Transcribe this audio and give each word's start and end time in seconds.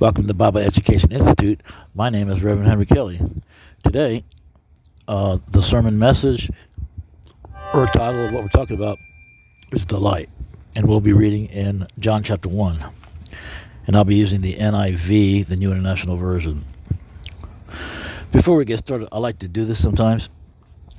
Welcome 0.00 0.26
to 0.26 0.34
Bible 0.34 0.58
Education 0.58 1.12
Institute. 1.12 1.60
My 1.94 2.10
name 2.10 2.28
is 2.28 2.42
Reverend 2.42 2.66
Henry 2.66 2.84
Kelly. 2.84 3.20
Today, 3.84 4.24
uh, 5.06 5.38
the 5.52 5.62
sermon 5.62 6.00
message 6.00 6.50
or 7.72 7.86
title 7.86 8.26
of 8.26 8.32
what 8.32 8.42
we're 8.42 8.48
talking 8.48 8.76
about 8.76 8.98
is 9.70 9.86
the 9.86 10.00
light, 10.00 10.28
and 10.74 10.88
we'll 10.88 11.00
be 11.00 11.12
reading 11.12 11.46
in 11.46 11.86
John 11.96 12.24
chapter 12.24 12.48
1. 12.48 12.84
And 13.86 13.94
I'll 13.94 14.04
be 14.04 14.16
using 14.16 14.40
the 14.40 14.54
NIV, 14.54 15.46
the 15.46 15.54
New 15.54 15.70
International 15.70 16.16
Version. 16.16 16.64
Before 18.32 18.56
we 18.56 18.64
get 18.64 18.78
started, 18.78 19.08
I 19.12 19.20
like 19.20 19.38
to 19.38 19.48
do 19.48 19.64
this 19.64 19.80
sometimes. 19.80 20.28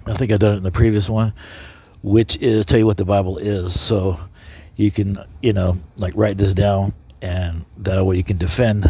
I 0.08 0.14
think 0.14 0.32
I've 0.32 0.40
done 0.40 0.54
it 0.54 0.58
in 0.58 0.64
the 0.64 0.72
previous 0.72 1.10
one, 1.10 1.34
which 2.02 2.38
is 2.38 2.66
tell 2.66 2.80
you 2.80 2.86
what 2.86 2.96
the 2.96 3.04
Bible 3.04 3.40
is. 3.40 3.78
So 3.78 4.22
you 4.78 4.90
can, 4.90 5.18
you 5.42 5.52
know, 5.52 5.80
like 5.98 6.14
write 6.16 6.38
this 6.38 6.54
down, 6.54 6.94
and 7.26 7.66
that 7.78 8.06
way 8.06 8.18
you 8.18 8.24
can 8.24 8.38
defend 8.38 8.86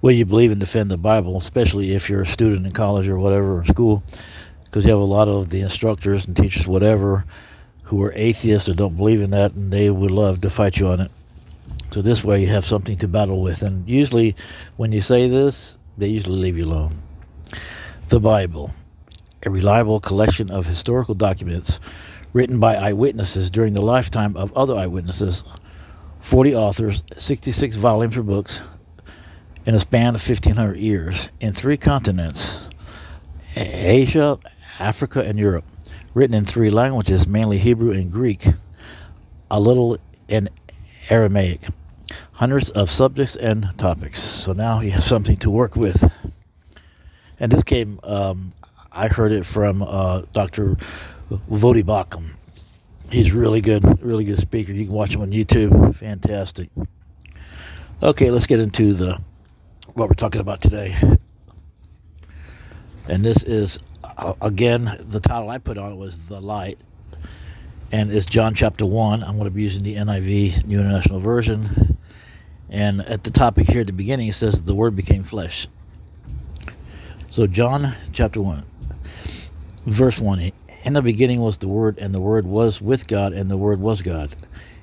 what 0.00 0.14
you 0.14 0.24
believe 0.24 0.50
and 0.50 0.58
defend 0.58 0.90
the 0.90 0.96
Bible, 0.96 1.36
especially 1.36 1.92
if 1.92 2.08
you're 2.08 2.22
a 2.22 2.26
student 2.26 2.64
in 2.64 2.72
college 2.72 3.08
or 3.08 3.18
whatever, 3.18 3.58
or 3.58 3.64
school, 3.64 4.02
because 4.64 4.86
you 4.86 4.90
have 4.90 5.00
a 5.00 5.04
lot 5.04 5.28
of 5.28 5.50
the 5.50 5.60
instructors 5.60 6.26
and 6.26 6.34
teachers, 6.34 6.66
whatever, 6.66 7.26
who 7.84 8.02
are 8.02 8.12
atheists 8.14 8.70
or 8.70 8.74
don't 8.74 8.96
believe 8.96 9.20
in 9.20 9.30
that, 9.30 9.52
and 9.52 9.70
they 9.70 9.90
would 9.90 10.10
love 10.10 10.40
to 10.40 10.48
fight 10.48 10.78
you 10.78 10.88
on 10.88 10.98
it. 10.98 11.10
So 11.90 12.00
this 12.00 12.24
way 12.24 12.40
you 12.40 12.46
have 12.48 12.64
something 12.64 12.96
to 12.98 13.08
battle 13.08 13.42
with. 13.42 13.62
And 13.62 13.86
usually 13.86 14.34
when 14.78 14.92
you 14.92 15.02
say 15.02 15.28
this, 15.28 15.76
they 15.98 16.08
usually 16.08 16.38
leave 16.38 16.56
you 16.56 16.64
alone. 16.64 17.02
The 18.08 18.20
Bible, 18.20 18.70
a 19.44 19.50
reliable 19.50 20.00
collection 20.00 20.50
of 20.50 20.64
historical 20.64 21.14
documents 21.14 21.80
written 22.32 22.58
by 22.58 22.76
eyewitnesses 22.76 23.50
during 23.50 23.74
the 23.74 23.82
lifetime 23.82 24.36
of 24.36 24.56
other 24.56 24.74
eyewitnesses, 24.74 25.44
40 26.26 26.56
authors, 26.56 27.04
66 27.16 27.76
volumes 27.76 28.16
or 28.16 28.22
books, 28.24 28.60
in 29.64 29.76
a 29.76 29.78
span 29.78 30.16
of 30.16 30.28
1500 30.28 30.76
years, 30.76 31.30
in 31.38 31.52
three 31.52 31.76
continents 31.76 32.68
Asia, 33.54 34.36
Africa, 34.80 35.22
and 35.22 35.38
Europe, 35.38 35.64
written 36.14 36.34
in 36.34 36.44
three 36.44 36.68
languages, 36.68 37.28
mainly 37.28 37.58
Hebrew 37.58 37.92
and 37.92 38.10
Greek, 38.10 38.44
a 39.52 39.60
little 39.60 39.98
in 40.26 40.48
Aramaic, 41.10 41.60
hundreds 42.32 42.70
of 42.70 42.90
subjects 42.90 43.36
and 43.36 43.78
topics. 43.78 44.20
So 44.20 44.52
now 44.52 44.80
you 44.80 44.90
have 44.90 45.04
something 45.04 45.36
to 45.36 45.48
work 45.48 45.76
with. 45.76 46.12
And 47.38 47.52
this 47.52 47.62
came, 47.62 48.00
um, 48.02 48.52
I 48.90 49.06
heard 49.06 49.30
it 49.30 49.46
from 49.46 49.80
uh, 49.80 50.22
Dr. 50.32 50.74
Voddie 51.30 51.84
Baucham. 51.84 52.30
He's 53.10 53.32
really 53.32 53.60
good, 53.60 54.02
really 54.02 54.24
good 54.24 54.38
speaker. 54.38 54.72
You 54.72 54.84
can 54.84 54.94
watch 54.94 55.14
him 55.14 55.20
on 55.20 55.30
YouTube. 55.30 55.94
Fantastic. 55.94 56.70
Okay, 58.02 58.30
let's 58.30 58.46
get 58.46 58.58
into 58.58 58.94
the 58.94 59.20
what 59.94 60.08
we're 60.08 60.14
talking 60.14 60.40
about 60.40 60.60
today. 60.60 60.96
And 63.08 63.24
this 63.24 63.44
is 63.44 63.78
uh, 64.02 64.34
again 64.42 64.90
the 65.00 65.20
title 65.20 65.48
I 65.48 65.58
put 65.58 65.78
on 65.78 65.92
it 65.92 65.96
was 65.96 66.28
the 66.28 66.40
light, 66.40 66.80
and 67.92 68.12
it's 68.12 68.26
John 68.26 68.54
chapter 68.54 68.84
one. 68.84 69.22
I'm 69.22 69.36
going 69.38 69.44
to 69.44 69.50
be 69.54 69.62
using 69.62 69.84
the 69.84 69.94
NIV 69.94 70.66
New 70.66 70.80
International 70.80 71.20
Version, 71.20 71.96
and 72.68 73.02
at 73.02 73.22
the 73.22 73.30
topic 73.30 73.68
here 73.68 73.82
at 73.82 73.86
the 73.86 73.92
beginning 73.92 74.26
it 74.26 74.34
says 74.34 74.64
the 74.64 74.74
Word 74.74 74.96
became 74.96 75.22
flesh. 75.22 75.68
So 77.30 77.46
John 77.46 77.92
chapter 78.12 78.42
one, 78.42 78.64
verse 79.86 80.18
one. 80.18 80.50
In 80.86 80.92
the 80.92 81.02
beginning 81.02 81.40
was 81.40 81.58
the 81.58 81.66
Word, 81.66 81.98
and 81.98 82.14
the 82.14 82.20
Word 82.20 82.46
was 82.46 82.80
with 82.80 83.08
God, 83.08 83.32
and 83.32 83.50
the 83.50 83.56
Word 83.56 83.80
was 83.80 84.02
God. 84.02 84.36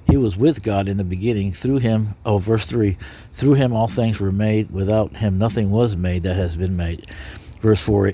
He 0.06 0.18
was 0.18 0.36
with 0.36 0.62
God 0.62 0.90
in 0.90 0.98
the 0.98 1.06
beginning. 1.06 1.54
Through 1.54 1.78
him, 1.78 2.16
oh, 2.26 2.40
verse 2.40 2.66
3 2.66 2.98
through 3.32 3.54
him 3.54 3.72
all 3.72 3.88
things 3.88 4.20
were 4.20 4.34
made. 4.34 4.72
Without 4.72 5.16
him 5.16 5.38
nothing 5.38 5.72
was 5.72 5.96
made 5.96 6.24
that 6.24 6.34
has 6.34 6.58
been 6.58 6.76
made. 6.76 7.10
Verse 7.62 7.82
4 7.82 8.12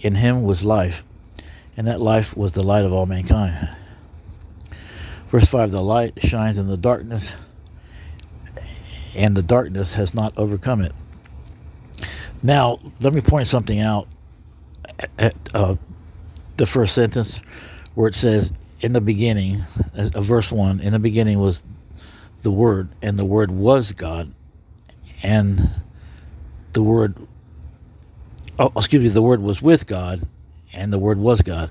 In 0.00 0.16
him 0.16 0.42
was 0.42 0.66
life, 0.66 1.02
and 1.78 1.86
that 1.86 1.98
life 1.98 2.36
was 2.36 2.52
the 2.52 2.62
light 2.62 2.84
of 2.84 2.92
all 2.92 3.06
mankind. 3.06 3.70
Verse 5.28 5.50
5 5.50 5.70
The 5.70 5.80
light 5.80 6.22
shines 6.22 6.58
in 6.58 6.68
the 6.68 6.76
darkness, 6.76 7.42
and 9.14 9.34
the 9.34 9.42
darkness 9.42 9.94
has 9.94 10.14
not 10.14 10.36
overcome 10.36 10.82
it. 10.82 10.92
Now, 12.42 12.80
let 13.00 13.14
me 13.14 13.22
point 13.22 13.46
something 13.46 13.80
out 13.80 14.08
at 15.18 15.34
uh, 15.54 15.76
the 16.58 16.66
first 16.66 16.94
sentence 16.94 17.40
where 17.94 18.08
it 18.08 18.14
says, 18.14 18.52
In 18.80 18.92
the 18.92 19.00
beginning, 19.00 19.56
uh, 19.96 20.20
verse 20.20 20.52
1, 20.52 20.80
in 20.80 20.92
the 20.92 20.98
beginning 20.98 21.38
was 21.38 21.62
the 22.42 22.50
Word, 22.50 22.90
and 23.00 23.18
the 23.18 23.24
Word 23.24 23.50
was 23.50 23.92
God, 23.92 24.34
and 25.22 25.70
the 26.72 26.82
Word, 26.82 27.16
oh, 28.58 28.72
excuse 28.76 29.02
me, 29.02 29.08
the 29.08 29.22
Word 29.22 29.40
was 29.40 29.62
with 29.62 29.86
God, 29.86 30.20
and 30.72 30.92
the 30.92 30.98
Word 30.98 31.18
was 31.18 31.42
God. 31.42 31.70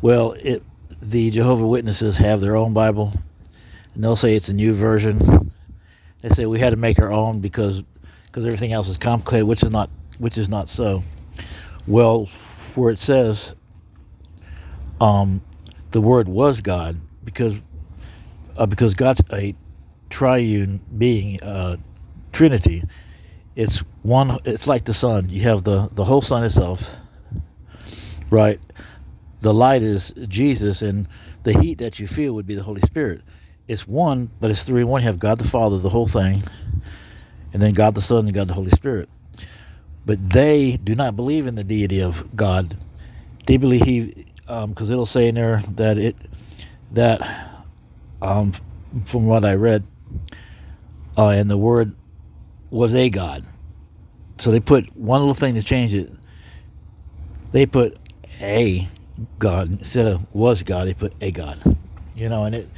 Well, 0.00 0.32
it, 0.32 0.62
the 1.00 1.30
Jehovah 1.30 1.66
Witnesses 1.66 2.18
have 2.18 2.40
their 2.40 2.56
own 2.56 2.72
Bible, 2.72 3.12
and 3.94 4.04
they'll 4.04 4.16
say 4.16 4.36
it's 4.36 4.48
a 4.48 4.54
new 4.54 4.74
version. 4.74 5.52
They 6.20 6.28
say 6.28 6.46
we 6.46 6.60
had 6.60 6.70
to 6.70 6.76
make 6.76 6.98
our 6.98 7.12
own 7.12 7.40
because 7.40 7.82
because 8.26 8.44
everything 8.44 8.72
else 8.72 8.88
is 8.88 8.98
complicated, 8.98 9.46
which 9.46 9.62
is 9.62 9.70
not 9.70 9.88
which 10.18 10.36
is 10.36 10.48
not 10.48 10.68
so. 10.68 11.02
Well, 11.86 12.28
where 12.76 12.90
it 12.90 12.98
says 12.98 13.54
um, 15.00 15.42
the 15.90 16.00
Word 16.00 16.28
was 16.28 16.60
God, 16.60 16.98
because 17.24 17.60
uh, 18.56 18.66
because 18.66 18.94
God's 18.94 19.22
a 19.32 19.52
triune 20.08 20.80
being, 20.96 21.42
uh, 21.42 21.76
Trinity. 22.32 22.82
It's 23.54 23.78
one. 24.02 24.38
It's 24.44 24.66
like 24.66 24.84
the 24.84 24.94
sun. 24.94 25.30
You 25.30 25.40
have 25.42 25.64
the 25.64 25.88
the 25.92 26.04
whole 26.04 26.20
sun 26.20 26.44
itself, 26.44 26.96
right? 28.30 28.60
The 29.40 29.54
light 29.54 29.82
is 29.82 30.12
Jesus, 30.28 30.82
and 30.82 31.08
the 31.42 31.58
heat 31.58 31.78
that 31.78 31.98
you 31.98 32.06
feel 32.06 32.34
would 32.34 32.46
be 32.46 32.54
the 32.54 32.62
Holy 32.62 32.82
Spirit. 32.82 33.22
It's 33.68 33.88
one, 33.88 34.30
but 34.40 34.50
it's 34.50 34.64
three 34.64 34.82
in 34.82 34.88
one. 34.88 35.00
You 35.00 35.06
have 35.06 35.18
God 35.18 35.38
the 35.38 35.48
Father, 35.48 35.78
the 35.78 35.88
whole 35.88 36.06
thing, 36.06 36.42
and 37.52 37.62
then 37.62 37.72
God 37.72 37.94
the 37.94 38.02
Son 38.02 38.26
and 38.26 38.34
God 38.34 38.48
the 38.48 38.54
Holy 38.54 38.70
Spirit. 38.70 39.08
But 40.06 40.30
they 40.30 40.76
do 40.76 40.94
not 40.94 41.16
believe 41.16 41.46
in 41.48 41.56
the 41.56 41.64
deity 41.64 42.00
of 42.00 42.34
God. 42.36 42.76
They 43.46 43.56
believe 43.56 44.14
because 44.46 44.88
um, 44.88 44.92
it'll 44.92 45.04
say 45.04 45.28
in 45.28 45.34
there 45.34 45.60
that 45.74 45.98
it 45.98 46.16
that 46.92 47.20
um, 48.22 48.52
from 49.04 49.26
what 49.26 49.44
I 49.44 49.54
read, 49.54 49.84
uh, 51.18 51.28
and 51.28 51.50
the 51.50 51.58
word 51.58 51.94
was 52.70 52.94
a 52.94 53.10
God. 53.10 53.44
So 54.38 54.50
they 54.50 54.60
put 54.60 54.96
one 54.96 55.20
little 55.20 55.34
thing 55.34 55.54
to 55.54 55.62
change 55.62 55.92
it. 55.92 56.10
They 57.50 57.66
put 57.66 57.96
a 58.40 58.86
God 59.38 59.70
instead 59.70 60.06
of 60.06 60.34
was 60.34 60.62
God. 60.62 60.86
They 60.86 60.94
put 60.94 61.14
a 61.20 61.30
God. 61.32 61.58
You 62.14 62.28
know, 62.28 62.44
and 62.44 62.54
it. 62.54 62.68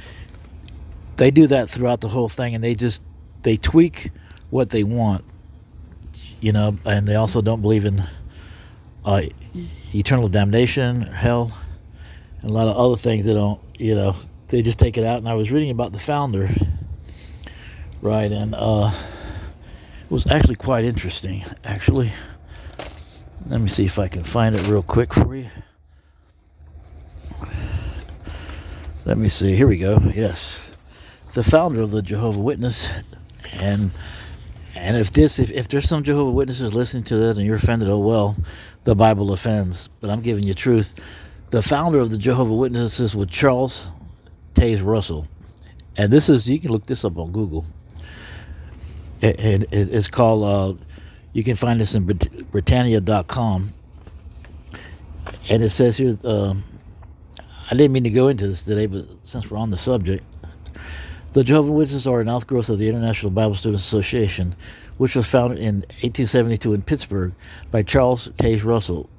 They 1.17 1.31
do 1.31 1.47
that 1.47 1.69
throughout 1.69 2.01
the 2.01 2.07
whole 2.07 2.29
thing, 2.29 2.55
and 2.55 2.63
they 2.63 2.75
just 2.75 3.05
they 3.43 3.57
tweak 3.57 4.11
what 4.49 4.69
they 4.69 4.83
want. 4.83 5.25
You 6.41 6.53
know, 6.53 6.77
and 6.85 7.07
they 7.07 7.15
also 7.15 7.41
don't 7.41 7.61
believe 7.61 7.83
in 7.83 8.01
uh, 9.03 9.23
eternal 9.93 10.27
damnation, 10.27 11.01
hell, 11.01 11.51
and 12.41 12.49
a 12.49 12.53
lot 12.53 12.67
of 12.67 12.77
other 12.77 12.95
things 12.95 13.25
they 13.25 13.33
don't. 13.33 13.59
You 13.77 13.95
know, 13.95 14.15
they 14.47 14.61
just 14.61 14.79
take 14.79 14.97
it 14.97 15.03
out. 15.03 15.17
And 15.17 15.27
I 15.27 15.33
was 15.33 15.51
reading 15.51 15.71
about 15.71 15.91
the 15.91 15.99
founder, 15.99 16.47
right, 18.01 18.31
and 18.31 18.55
uh, 18.57 18.91
it 20.03 20.11
was 20.11 20.29
actually 20.31 20.55
quite 20.55 20.85
interesting. 20.85 21.43
Actually, 21.63 22.11
let 23.47 23.59
me 23.59 23.67
see 23.67 23.85
if 23.85 23.99
I 23.99 24.07
can 24.07 24.23
find 24.23 24.55
it 24.55 24.67
real 24.67 24.83
quick 24.83 25.13
for 25.13 25.35
you. 25.35 25.49
Let 29.05 29.17
me 29.17 29.27
see. 29.27 29.55
Here 29.55 29.67
we 29.67 29.77
go. 29.77 29.97
Yes, 30.13 30.57
the 31.33 31.43
founder 31.43 31.81
of 31.81 31.91
the 31.91 32.01
Jehovah 32.01 32.39
Witness, 32.39 33.01
and 33.53 33.91
and 34.79 34.95
if 34.95 35.11
this, 35.11 35.39
if, 35.39 35.51
if 35.51 35.67
there's 35.67 35.87
some 35.87 36.03
Jehovah 36.03 36.31
Witnesses 36.31 36.73
listening 36.73 37.03
to 37.05 37.17
this 37.17 37.37
and 37.37 37.45
you're 37.45 37.57
offended, 37.57 37.89
oh 37.89 37.99
well, 37.99 38.37
the 38.85 38.95
Bible 38.95 39.33
offends. 39.33 39.89
But 39.99 40.09
I'm 40.09 40.21
giving 40.21 40.43
you 40.43 40.53
truth. 40.53 40.95
The 41.49 41.61
founder 41.61 41.99
of 41.99 42.11
the 42.11 42.17
Jehovah 42.17 42.53
Witnesses 42.53 43.15
was 43.15 43.27
Charles 43.27 43.91
Taze 44.53 44.83
Russell. 44.83 45.27
And 45.97 46.11
this 46.11 46.29
is, 46.29 46.49
you 46.49 46.59
can 46.59 46.71
look 46.71 46.85
this 46.85 47.03
up 47.03 47.17
on 47.17 47.31
Google. 47.31 47.65
It, 49.21 49.39
it, 49.39 49.67
it's 49.71 50.07
called, 50.07 50.43
uh, 50.79 50.81
you 51.33 51.43
can 51.43 51.55
find 51.55 51.81
this 51.81 51.93
in 51.93 52.05
Britannica.com. 52.05 53.73
And 55.49 55.63
it 55.63 55.69
says 55.69 55.97
here, 55.97 56.13
uh, 56.23 56.53
I 57.69 57.75
didn't 57.75 57.91
mean 57.91 58.05
to 58.05 58.09
go 58.09 58.29
into 58.29 58.47
this 58.47 58.63
today, 58.63 58.85
but 58.85 59.07
since 59.23 59.51
we're 59.51 59.57
on 59.57 59.71
the 59.71 59.77
subject, 59.77 60.23
the 61.33 61.43
Jehovah's 61.43 61.71
Witnesses 61.71 62.07
are 62.07 62.21
an 62.21 62.29
outgrowth 62.29 62.69
of 62.69 62.79
the 62.79 62.89
International 62.89 63.31
Bible 63.31 63.55
Students 63.55 63.83
Association, 63.83 64.55
which 64.97 65.15
was 65.15 65.29
founded 65.29 65.59
in 65.59 65.75
1872 66.01 66.73
in 66.73 66.81
Pittsburgh 66.81 67.33
by 67.69 67.83
Charles 67.83 68.29
Taze 68.31 68.65
Russell. 68.65 69.09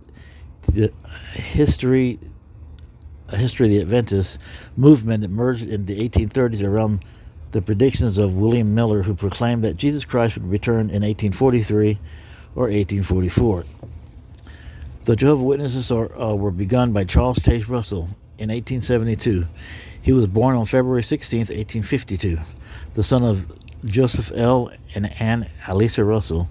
The 0.62 0.92
history 1.32 2.18
history 3.30 3.66
of 3.66 3.70
the 3.70 3.80
Adventist 3.80 4.42
movement 4.76 5.22
emerged 5.22 5.68
in 5.68 5.86
the 5.86 6.08
1830s 6.08 6.66
around 6.66 7.04
the 7.52 7.62
predictions 7.62 8.18
of 8.18 8.34
William 8.34 8.74
Miller, 8.74 9.02
who 9.02 9.14
proclaimed 9.14 9.62
that 9.64 9.76
Jesus 9.76 10.04
Christ 10.04 10.36
would 10.36 10.50
return 10.50 10.90
in 10.90 11.02
1843 11.02 11.98
or 12.54 12.64
1844. 12.64 13.64
The 15.04 15.16
Jehovah's 15.16 15.44
Witnesses 15.44 15.90
are, 15.90 16.16
uh, 16.20 16.34
were 16.34 16.50
begun 16.50 16.92
by 16.92 17.04
Charles 17.04 17.38
Taze 17.38 17.68
Russell 17.68 18.08
in 18.38 18.50
1872. 18.50 19.46
He 20.02 20.12
was 20.12 20.26
born 20.26 20.56
on 20.56 20.64
February 20.64 21.02
16, 21.02 21.40
1852, 21.40 22.38
the 22.94 23.02
son 23.02 23.22
of 23.22 23.52
Joseph 23.84 24.32
L. 24.34 24.70
and 24.94 25.12
Anne 25.20 25.48
Eliza 25.68 26.04
Russell. 26.04 26.48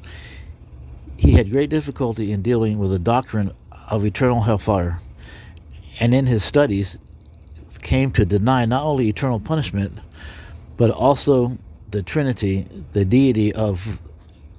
He 1.17 1.33
had 1.33 1.49
great 1.49 1.69
difficulty 1.69 2.31
in 2.31 2.41
dealing 2.41 2.77
with 2.79 2.91
the 2.91 2.99
doctrine 2.99 3.51
of 3.89 4.05
eternal 4.05 4.41
hellfire, 4.41 4.99
and 5.99 6.13
in 6.13 6.27
his 6.27 6.43
studies 6.43 6.99
came 7.81 8.11
to 8.11 8.25
deny 8.25 8.65
not 8.65 8.83
only 8.83 9.09
eternal 9.09 9.39
punishment, 9.39 9.99
but 10.77 10.91
also 10.91 11.57
the 11.89 12.03
Trinity, 12.03 12.67
the 12.93 13.03
deity 13.03 13.53
of 13.53 13.99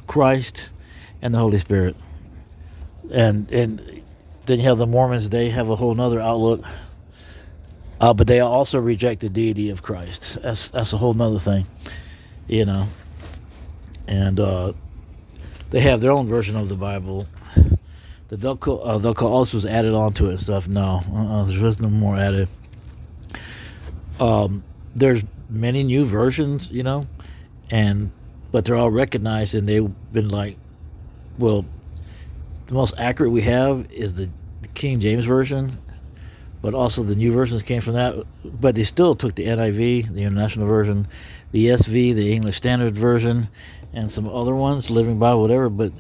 Christ 0.06 0.70
and 1.22 1.34
the 1.34 1.38
Holy 1.38 1.58
Spirit. 1.58 1.96
And 3.12 3.50
and 3.52 4.02
then 4.46 4.58
you 4.58 4.64
have 4.64 4.78
the 4.78 4.86
Mormons, 4.86 5.30
they 5.30 5.50
have 5.50 5.70
a 5.70 5.76
whole 5.76 5.94
nother 5.94 6.20
outlook. 6.20 6.64
Uh, 8.00 8.14
but 8.14 8.26
they 8.26 8.40
also 8.40 8.78
reject 8.78 9.20
the 9.20 9.28
deity 9.28 9.70
of 9.70 9.82
Christ. 9.82 10.42
That's 10.42 10.70
that's 10.70 10.92
a 10.92 10.96
whole 10.96 11.14
nother 11.14 11.38
thing, 11.38 11.66
you 12.48 12.64
know. 12.64 12.88
And 14.08 14.40
uh, 14.40 14.72
they 15.70 15.80
have 15.80 16.00
their 16.00 16.10
own 16.10 16.26
version 16.26 16.56
of 16.56 16.68
the 16.68 16.76
Bible. 16.76 17.26
The 18.28 18.36
Delco, 18.36 18.80
uh, 18.84 18.98
Delco 18.98 19.52
was 19.52 19.66
added 19.66 19.92
onto 19.92 20.26
it 20.26 20.30
and 20.30 20.40
stuff. 20.40 20.68
No, 20.68 21.00
uh-uh, 21.12 21.74
no 21.80 21.90
more 21.90 22.16
added. 22.16 22.48
Um, 24.20 24.62
there's 24.94 25.24
many 25.48 25.82
new 25.82 26.04
versions, 26.04 26.70
you 26.70 26.82
know, 26.82 27.06
and 27.70 28.12
but 28.52 28.64
they're 28.64 28.76
all 28.76 28.90
recognized 28.90 29.54
and 29.54 29.66
they've 29.66 29.90
been 30.12 30.28
like, 30.28 30.56
well, 31.38 31.64
the 32.66 32.74
most 32.74 32.98
accurate 32.98 33.32
we 33.32 33.42
have 33.42 33.90
is 33.90 34.14
the 34.14 34.30
King 34.74 35.00
James 35.00 35.24
version, 35.24 35.78
but 36.62 36.74
also 36.74 37.02
the 37.02 37.16
new 37.16 37.32
versions 37.32 37.62
came 37.62 37.80
from 37.80 37.94
that. 37.94 38.24
But 38.44 38.74
they 38.74 38.84
still 38.84 39.14
took 39.14 39.34
the 39.34 39.46
NIV, 39.46 40.08
the 40.08 40.22
International 40.22 40.66
Version, 40.66 41.06
the 41.52 41.66
ESV, 41.66 42.14
the 42.14 42.32
English 42.32 42.56
Standard 42.56 42.94
Version, 42.94 43.48
and 43.92 44.10
some 44.10 44.28
other 44.28 44.54
ones, 44.54 44.90
Living 44.90 45.18
Bible, 45.18 45.42
whatever. 45.42 45.68
But 45.68 45.92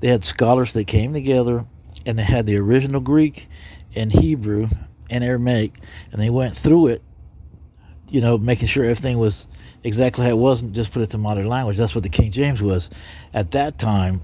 they 0.00 0.08
had 0.08 0.24
scholars 0.24 0.72
that 0.74 0.86
came 0.86 1.12
together 1.12 1.64
and 2.06 2.18
they 2.18 2.24
had 2.24 2.46
the 2.46 2.56
original 2.56 3.00
Greek 3.00 3.48
and 3.94 4.12
Hebrew 4.12 4.68
and 5.08 5.22
Aramaic, 5.22 5.74
and 6.12 6.20
they 6.20 6.30
went 6.30 6.56
through 6.56 6.88
it 6.88 7.02
you 8.14 8.20
know, 8.20 8.38
making 8.38 8.68
sure 8.68 8.84
everything 8.84 9.18
was 9.18 9.48
exactly 9.82 10.24
how 10.24 10.30
it 10.30 10.38
was 10.38 10.62
and 10.62 10.72
just 10.72 10.92
put 10.92 11.02
it 11.02 11.10
to 11.10 11.18
modern 11.18 11.48
language. 11.48 11.76
That's 11.76 11.96
what 11.96 12.04
the 12.04 12.08
King 12.08 12.30
James 12.30 12.62
was. 12.62 12.88
At 13.32 13.50
that 13.50 13.76
time, 13.76 14.22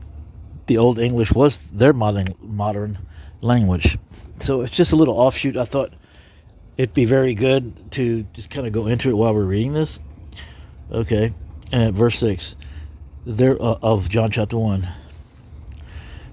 the 0.71 0.79
Old 0.79 1.01
English 1.01 1.33
was 1.33 1.69
their 1.73 1.93
modern 1.93 2.29
modern 2.41 2.99
language. 3.41 3.99
So 4.39 4.61
it's 4.61 4.77
just 4.77 4.93
a 4.93 4.97
little 4.97 5.19
offshoot. 5.19 5.57
I 5.57 5.65
thought 5.65 5.93
it'd 6.77 6.95
be 6.95 7.07
very 7.07 7.35
good 7.35 7.91
to 7.91 8.23
just 8.33 8.51
kind 8.51 8.69
of 8.69 8.73
go 8.73 8.87
into 8.87 9.11
it 9.11 9.15
while 9.15 9.35
we're 9.35 9.43
reading 9.43 9.73
this. 9.73 9.99
Okay, 10.93 11.33
and 11.73 11.93
verse 11.93 12.21
six, 12.21 12.55
there 13.27 13.61
uh, 13.61 13.79
of 13.83 14.09
John 14.09 14.31
chapter 14.31 14.57
one. 14.57 14.87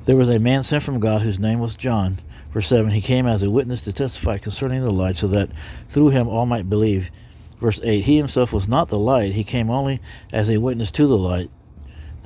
There 0.06 0.16
was 0.16 0.30
a 0.30 0.38
man 0.38 0.62
sent 0.62 0.84
from 0.84 1.00
God 1.00 1.24
whose 1.24 1.40
name 1.40 1.58
was 1.58 1.74
John. 1.76 2.18
Verse 2.52 2.68
7 2.68 2.92
He 2.92 3.02
came 3.02 3.26
as 3.26 3.42
a 3.42 3.50
witness 3.50 3.84
to 3.86 3.92
testify 3.92 4.38
concerning 4.38 4.84
the 4.84 4.92
light, 4.92 5.16
so 5.16 5.28
that 5.30 5.50
through 5.88 6.10
him 6.10 6.28
all 6.28 6.46
might 6.46 6.70
believe. 6.70 7.10
Verse 7.58 7.82
8 7.84 8.06
He 8.06 8.18
himself 8.18 8.54
was 8.54 8.68
not 8.68 8.90
the 8.90 9.00
light, 9.00 9.34
he 9.34 9.44
came 9.44 9.72
only 9.72 10.00
as 10.32 10.48
a 10.48 10.60
witness 10.60 10.92
to 10.92 11.08
the 11.08 11.18
light. 11.18 11.50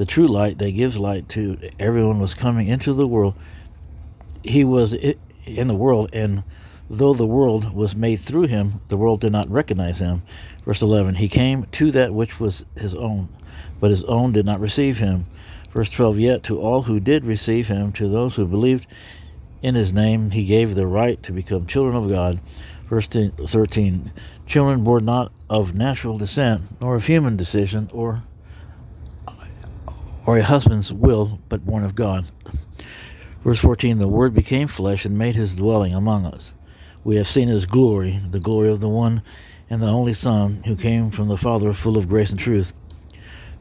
The 0.02 0.08
true 0.08 0.26
light 0.26 0.58
that 0.58 0.72
gives 0.72 1.00
light 1.00 1.30
to 1.30 1.60
everyone 1.80 2.20
was 2.20 2.34
coming 2.34 2.68
into 2.68 2.92
the 2.92 3.06
world. 3.06 3.36
He 4.44 4.64
was 4.64 4.94
in 4.94 5.68
the 5.68 5.76
world, 5.76 6.10
and 6.12 6.44
though 6.90 7.14
the 7.14 7.28
world 7.28 7.76
was 7.76 7.96
made 7.96 8.16
through 8.16 8.48
him, 8.48 8.82
the 8.88 8.98
world 8.98 9.22
did 9.22 9.32
not 9.32 9.48
recognize 9.48 10.00
him. 10.00 10.24
Verse 10.66 10.82
11 10.82 11.14
He 11.18 11.28
came 11.28 11.66
to 11.66 11.92
that 11.92 12.16
which 12.16 12.40
was 12.40 12.66
his 12.76 12.96
own, 12.96 13.30
but 13.80 13.92
his 13.92 14.04
own 14.06 14.32
did 14.32 14.44
not 14.48 14.60
receive 14.60 14.98
him. 14.98 15.26
Verse 15.70 15.92
12 15.92 16.18
Yet 16.18 16.42
to 16.46 16.60
all 16.60 16.82
who 16.82 17.00
did 17.00 17.24
receive 17.24 17.68
him, 17.68 17.92
to 17.92 18.08
those 18.08 18.38
who 18.38 18.48
believed 18.48 18.88
in 19.62 19.76
his 19.76 19.94
name, 19.94 20.32
he 20.32 20.46
gave 20.46 20.74
the 20.74 20.88
right 20.88 21.22
to 21.22 21.32
become 21.32 21.68
children 21.68 21.96
of 21.96 22.10
God 22.10 22.40
Verse 22.92 23.08
13 23.08 24.12
Children 24.46 24.84
born 24.84 25.06
not 25.06 25.32
of 25.50 25.74
natural 25.74 26.18
descent, 26.18 26.64
nor 26.82 26.96
of 26.96 27.08
human 27.08 27.38
decision, 27.38 27.90
or, 27.94 28.24
or 30.26 30.38
a 30.38 30.44
husband's 30.44 30.94
will, 30.94 31.40
but 31.50 31.66
born 31.66 31.84
of 31.84 31.96
God. 31.96 32.26
Verse 33.44 33.60
14 33.60 33.98
The 33.98 34.08
Word 34.08 34.34
became 34.34 34.68
flesh 34.68 35.06
and 35.06 35.18
made 35.18 35.36
his 35.36 35.56
dwelling 35.56 35.94
among 35.94 36.26
us. 36.26 36.54
We 37.04 37.16
have 37.16 37.28
seen 37.28 37.48
his 37.48 37.66
glory, 37.66 38.20
the 38.30 38.40
glory 38.40 38.70
of 38.70 38.80
the 38.80 38.90
one 38.90 39.24
and 39.70 39.82
the 39.82 39.88
only 39.88 40.14
Son, 40.14 40.62
who 40.66 40.76
came 40.76 41.12
from 41.12 41.30
the 41.30 41.38
Father, 41.38 41.74
full 41.74 41.98
of 41.98 42.10
grace 42.10 42.30
and 42.30 42.40
truth. 42.40 42.74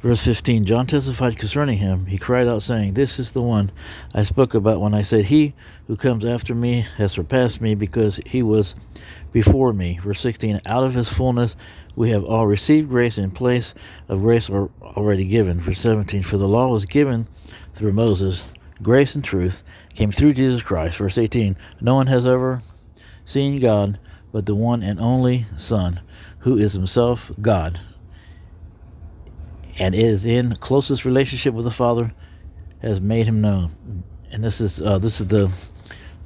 Verse 0.00 0.24
15 0.24 0.64
John 0.64 0.86
testified 0.86 1.36
concerning 1.36 1.78
him. 1.78 2.06
He 2.06 2.16
cried 2.16 2.48
out, 2.48 2.62
saying, 2.62 2.94
This 2.94 3.18
is 3.18 3.32
the 3.32 3.42
one 3.42 3.70
I 4.14 4.22
spoke 4.22 4.54
about 4.54 4.80
when 4.80 4.94
I 4.94 5.02
said, 5.02 5.26
He 5.26 5.54
who 5.86 5.96
comes 5.96 6.24
after 6.24 6.54
me 6.54 6.86
has 6.96 7.12
surpassed 7.12 7.60
me 7.60 7.74
because 7.74 8.18
he 8.24 8.42
was 8.42 8.74
before 9.30 9.72
me. 9.72 9.98
Verse 10.02 10.20
16 10.20 10.62
Out 10.66 10.84
of 10.84 10.94
his 10.94 11.12
fullness 11.12 11.54
we 12.00 12.08
have 12.08 12.24
all 12.24 12.46
received 12.46 12.88
grace 12.88 13.18
in 13.18 13.30
place 13.30 13.74
of 14.08 14.20
grace 14.20 14.48
already 14.48 15.26
given. 15.26 15.60
Verse 15.60 15.80
17 15.80 16.22
For 16.22 16.38
the 16.38 16.48
law 16.48 16.68
was 16.68 16.86
given 16.86 17.28
through 17.74 17.92
Moses, 17.92 18.50
grace 18.82 19.14
and 19.14 19.22
truth 19.22 19.62
came 19.92 20.10
through 20.10 20.32
Jesus 20.32 20.62
Christ. 20.62 20.96
Verse 20.96 21.18
18 21.18 21.58
No 21.78 21.96
one 21.96 22.06
has 22.06 22.26
ever 22.26 22.62
seen 23.26 23.60
God 23.60 23.98
but 24.32 24.46
the 24.46 24.54
one 24.54 24.82
and 24.82 24.98
only 24.98 25.44
Son, 25.58 26.00
who 26.38 26.56
is 26.56 26.72
himself 26.72 27.32
God 27.38 27.78
and 29.78 29.94
is 29.94 30.24
in 30.24 30.54
closest 30.54 31.04
relationship 31.04 31.52
with 31.52 31.66
the 31.66 31.70
Father, 31.70 32.14
has 32.80 32.98
made 32.98 33.26
him 33.26 33.42
known. 33.42 34.04
And 34.32 34.42
this 34.42 34.58
is 34.58 34.80
uh, 34.80 34.96
this 34.96 35.20
is 35.20 35.26
the 35.26 35.52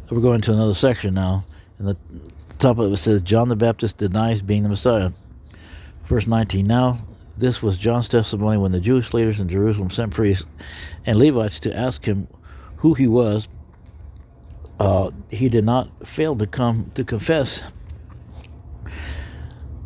we're 0.09 0.21
going 0.21 0.41
to 0.43 0.53
another 0.53 0.75
section 0.75 1.15
now. 1.15 1.44
And 1.81 1.88
the 1.88 1.97
top 2.61 2.79
of 2.79 2.93
it 2.93 2.97
says 2.99 3.23
John 3.23 3.49
the 3.49 3.56
Baptist 3.56 3.97
denies 3.97 4.41
being 4.41 4.62
the 4.62 4.69
Messiah. 4.69 5.11
Verse 6.05 6.27
19. 6.27 6.65
Now 6.67 6.99
this 7.37 7.62
was 7.62 7.77
John's 7.77 8.09
testimony 8.09 8.59
when 8.59 8.73
the 8.73 8.81
Jewish 8.81 9.12
leaders 9.12 9.41
in 9.41 9.49
Jerusalem 9.49 9.90
sent 9.90 10.12
priests 10.12 10.47
and 11.05 11.19
Levites 11.19 11.61
to 11.61 11.76
ask 11.76 12.05
him 12.05 12.28
who 12.76 12.95
he 12.95 13.09
was. 13.09 13.49
Uh, 14.78 15.11
he 15.31 15.49
did 15.49 15.64
not 15.64 16.07
fail 16.07 16.37
to 16.37 16.47
come 16.47 16.90
to 16.95 17.05
confess. 17.05 17.73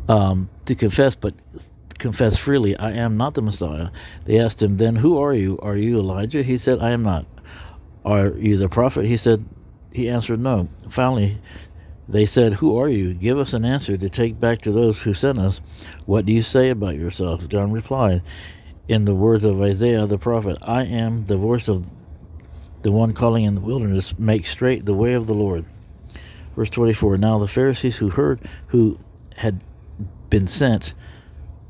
Um, 0.07 0.49
to 0.65 0.75
confess, 0.75 1.15
but 1.15 1.35
confess 1.99 2.37
freely, 2.37 2.75
I 2.77 2.91
am 2.91 3.17
not 3.17 3.35
the 3.35 3.41
Messiah. 3.41 3.89
They 4.25 4.39
asked 4.39 4.61
him, 4.61 4.77
Then 4.77 4.97
who 4.97 5.17
are 5.19 5.33
you? 5.33 5.59
Are 5.61 5.75
you 5.75 5.99
Elijah? 5.99 6.41
He 6.41 6.57
said, 6.57 6.79
I 6.79 6.91
am 6.91 7.03
not. 7.03 7.25
Are 8.03 8.29
you 8.29 8.57
the 8.57 8.69
prophet? 8.69 9.05
He 9.05 9.17
said, 9.17 9.45
He 9.91 10.09
answered, 10.09 10.39
No. 10.39 10.67
Finally, 10.89 11.37
they 12.09 12.25
said, 12.25 12.53
Who 12.53 12.75
are 12.75 12.89
you? 12.89 13.13
Give 13.13 13.37
us 13.37 13.53
an 13.53 13.63
answer 13.63 13.95
to 13.95 14.09
take 14.09 14.39
back 14.39 14.61
to 14.61 14.71
those 14.71 15.03
who 15.03 15.13
sent 15.13 15.37
us. 15.37 15.61
What 16.07 16.25
do 16.25 16.33
you 16.33 16.41
say 16.41 16.71
about 16.71 16.95
yourself? 16.95 17.47
John 17.47 17.71
replied, 17.71 18.23
In 18.87 19.05
the 19.05 19.13
words 19.13 19.45
of 19.45 19.61
Isaiah 19.61 20.07
the 20.07 20.17
prophet, 20.17 20.57
I 20.63 20.85
am 20.85 21.25
the 21.25 21.37
voice 21.37 21.67
of 21.67 21.87
the 22.81 22.91
one 22.91 23.13
calling 23.13 23.43
in 23.43 23.53
the 23.53 23.61
wilderness, 23.61 24.17
make 24.17 24.47
straight 24.47 24.85
the 24.85 24.95
way 24.95 25.13
of 25.13 25.27
the 25.27 25.35
Lord. 25.35 25.65
Verse 26.55 26.71
24 26.71 27.17
Now 27.17 27.37
the 27.37 27.47
Pharisees 27.47 27.97
who 27.97 28.09
heard, 28.09 28.41
who 28.67 28.97
had 29.37 29.63
been 30.31 30.47
sent, 30.47 30.95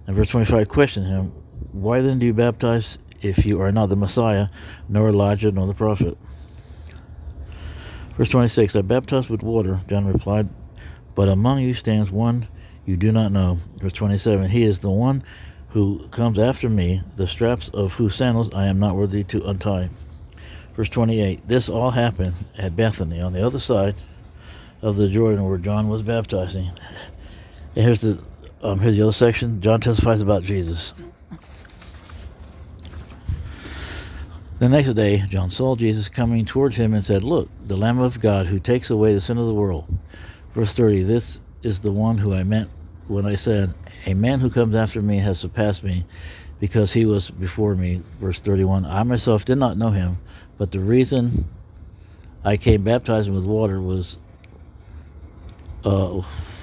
and 0.08 0.16
verse 0.16 0.30
25 0.30 0.70
questioned 0.70 1.08
him, 1.08 1.34
Why 1.74 2.00
then 2.00 2.18
do 2.18 2.26
you 2.26 2.34
baptize 2.34 2.98
if 3.22 3.46
you 3.46 3.62
are 3.62 3.74
not 3.74 3.90
the 3.90 3.98
Messiah, 3.98 4.48
nor 4.88 5.10
Elijah, 5.10 5.52
nor 5.52 5.68
the 5.68 5.74
prophet? 5.74 6.18
Verse 8.20 8.28
26 8.28 8.76
I 8.76 8.82
baptize 8.82 9.30
with 9.30 9.42
water, 9.42 9.80
John 9.88 10.06
replied, 10.06 10.50
but 11.16 11.30
among 11.30 11.62
you 11.62 11.74
stands 11.74 12.12
one 12.12 12.50
you 12.86 12.98
do 12.98 13.14
not 13.14 13.32
know. 13.32 13.60
Verse 13.78 13.94
27 13.94 14.50
He 14.50 14.64
is 14.64 14.80
the 14.80 14.90
one 14.90 15.24
who 15.70 16.06
comes 16.10 16.38
after 16.38 16.68
me, 16.68 17.02
the 17.16 17.28
straps 17.28 17.70
of 17.70 17.94
whose 17.94 18.16
sandals 18.16 18.54
I 18.54 18.66
am 18.66 18.78
not 18.78 18.98
worthy 18.98 19.24
to 19.24 19.48
untie. 19.48 19.90
Verse 20.74 20.90
28 20.90 21.48
This 21.48 21.70
all 21.70 21.92
happened 21.92 22.34
at 22.58 22.76
Bethany, 22.76 23.22
on 23.22 23.32
the 23.32 23.42
other 23.42 23.58
side 23.58 23.96
of 24.82 24.98
the 24.98 25.08
Jordan 25.08 25.46
where 25.48 25.58
John 25.58 25.88
was 25.88 26.02
baptizing. 26.02 26.72
And 27.74 27.86
here's 27.86 28.02
the 28.02 28.22
um, 28.62 28.80
here's 28.80 28.98
the 28.98 29.04
other 29.04 29.14
section. 29.14 29.62
John 29.62 29.80
testifies 29.80 30.22
about 30.22 30.44
Jesus. 30.44 30.94
The 34.58 34.68
next 34.68 34.94
day, 34.96 35.24
John 35.30 35.50
saw 35.52 35.78
Jesus 35.78 36.10
coming 36.10 36.44
towards 36.44 36.76
him 36.76 36.94
and 36.94 37.02
said, 37.02 37.24
Look, 37.24 37.50
the 37.70 37.78
Lamb 37.78 38.00
of 38.00 38.20
God 38.20 38.48
who 38.48 38.58
takes 38.58 38.90
away 38.90 39.14
the 39.14 39.22
sin 39.22 39.38
of 39.38 39.46
the 39.46 39.54
world. 39.54 39.88
Verse 40.50 40.74
30 40.74 41.04
This 41.04 41.40
is 41.62 41.82
the 41.82 41.92
one 41.92 42.18
who 42.18 42.34
I 42.34 42.44
meant 42.44 42.70
when 43.08 43.26
I 43.26 43.36
said, 43.36 43.76
A 44.08 44.16
man 44.16 44.40
who 44.40 44.50
comes 44.50 44.76
after 44.76 45.02
me 45.02 45.20
has 45.20 45.40
surpassed 45.40 45.84
me 45.84 46.06
because 46.60 46.94
he 46.94 47.06
was 47.06 47.30
before 47.30 47.76
me. 47.76 48.02
Verse 48.20 48.40
31 48.42 48.86
I 48.86 49.04
myself 49.04 49.46
did 49.46 49.60
not 49.60 49.78
know 49.78 49.92
him, 49.92 50.18
but 50.58 50.72
the 50.72 50.80
reason 50.80 51.46
I 52.44 52.58
came 52.58 52.84
baptizing 52.84 53.34
with 53.34 53.46
water 53.46 53.80
was. 53.80 54.18
Uh, 55.86 56.22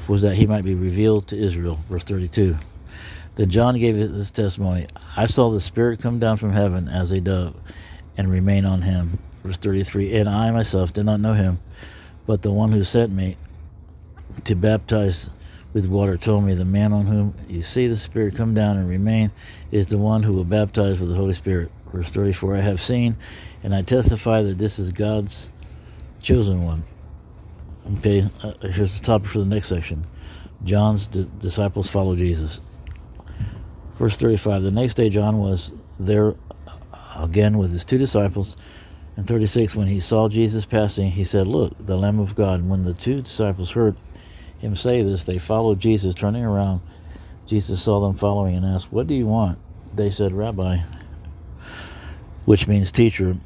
was 0.09 0.23
that 0.23 0.37
he 0.37 0.47
might 0.47 0.63
be 0.63 0.75
revealed 0.75 1.27
to 1.27 1.37
Israel. 1.37 1.81
Verse 1.89 2.05
32. 2.05 2.55
Then 3.35 3.51
John 3.51 3.79
gave 3.79 3.97
this 3.97 4.31
testimony 4.31 4.87
I 5.17 5.27
saw 5.27 5.51
the 5.51 5.61
Spirit 5.61 6.01
come 6.01 6.19
down 6.19 6.37
from 6.37 6.53
heaven 6.53 6.87
as 6.87 7.13
a 7.13 7.21
dove 7.21 7.57
and 8.17 8.31
remain 8.31 8.65
on 8.65 8.83
him. 8.83 9.19
Verse 9.47 9.59
33 9.59 10.17
And 10.17 10.29
I 10.29 10.51
myself 10.51 10.93
did 10.93 11.07
not 11.07 11.21
know 11.21 11.35
him, 11.35 11.61
but 12.27 12.43
the 12.43 12.53
one 12.53 12.73
who 12.73 12.83
sent 12.83 13.13
me 13.13 13.37
to 14.43 14.57
baptize 14.57 15.31
with 15.73 15.87
water 15.87 16.17
told 16.17 16.45
me, 16.45 16.55
The 16.55 16.65
man 16.65 16.93
on 16.93 17.07
whom 17.07 17.35
you 17.49 17.63
see 17.63 17.87
the 17.87 17.95
Spirit 17.95 18.35
come 18.35 18.55
down 18.55 18.77
and 18.77 18.89
remain 18.89 19.31
is 19.71 19.87
the 19.87 19.99
one 19.99 20.25
who 20.25 20.33
will 20.33 20.45
baptize 20.45 20.99
with 20.99 21.11
the 21.11 21.15
Holy 21.15 21.33
Spirit. 21.33 21.71
Verse 21.93 22.11
34 22.11 22.57
I 22.57 22.61
have 22.61 22.81
seen 22.81 23.17
and 23.63 23.73
I 23.73 23.83
testify 23.83 24.43
that 24.43 24.59
this 24.59 24.81
is 24.81 24.91
God's 24.91 25.53
chosen 26.21 26.65
one. 26.65 26.83
Okay, 27.99 28.29
uh, 28.43 28.53
here's 28.69 28.99
the 28.99 29.07
topic 29.07 29.29
for 29.29 29.39
the 29.39 29.55
next 29.55 29.69
section. 29.69 30.05
John's 30.65 31.07
di- 31.07 31.31
disciples 31.39 31.89
follow 31.89 32.17
Jesus. 32.17 32.61
Verse 33.93 34.17
35 34.17 34.65
The 34.65 34.71
next 34.73 34.95
day, 34.95 35.09
John 35.09 35.39
was 35.39 35.73
there 36.01 36.35
again 37.17 37.59
with 37.59 37.71
his 37.71 37.85
two 37.85 37.97
disciples. 37.97 38.57
And 39.17 39.27
36 39.27 39.75
When 39.75 39.89
he 39.89 40.01
saw 40.01 40.29
Jesus 40.29 40.67
passing, 40.67 41.11
he 41.11 41.25
said, 41.25 41.47
Look, 41.47 41.75
the 41.85 41.97
Lamb 41.97 42.21
of 42.21 42.35
God. 42.35 42.61
And 42.61 42.71
when 42.71 42.83
the 42.83 42.93
two 42.93 43.23
disciples 43.23 43.73
heard 43.73 43.97
him 44.59 44.77
say 44.77 45.03
this, 45.03 45.25
they 45.25 45.39
followed 45.39 45.81
Jesus. 45.81 46.15
Turning 46.15 46.45
around, 46.45 46.81
Jesus 47.47 47.83
saw 47.83 48.01
them 48.01 48.15
following 48.15 48.57
and 48.57 48.67
asked, 48.67 48.93
What 48.93 49.07
do 49.07 49.15
you 49.15 49.27
want? 49.27 49.59
They 49.95 50.11
said, 50.11 50.33
Rabbi, 50.33 50.79
which 52.45 52.69
means 52.69 52.93
teacher, 52.93 53.39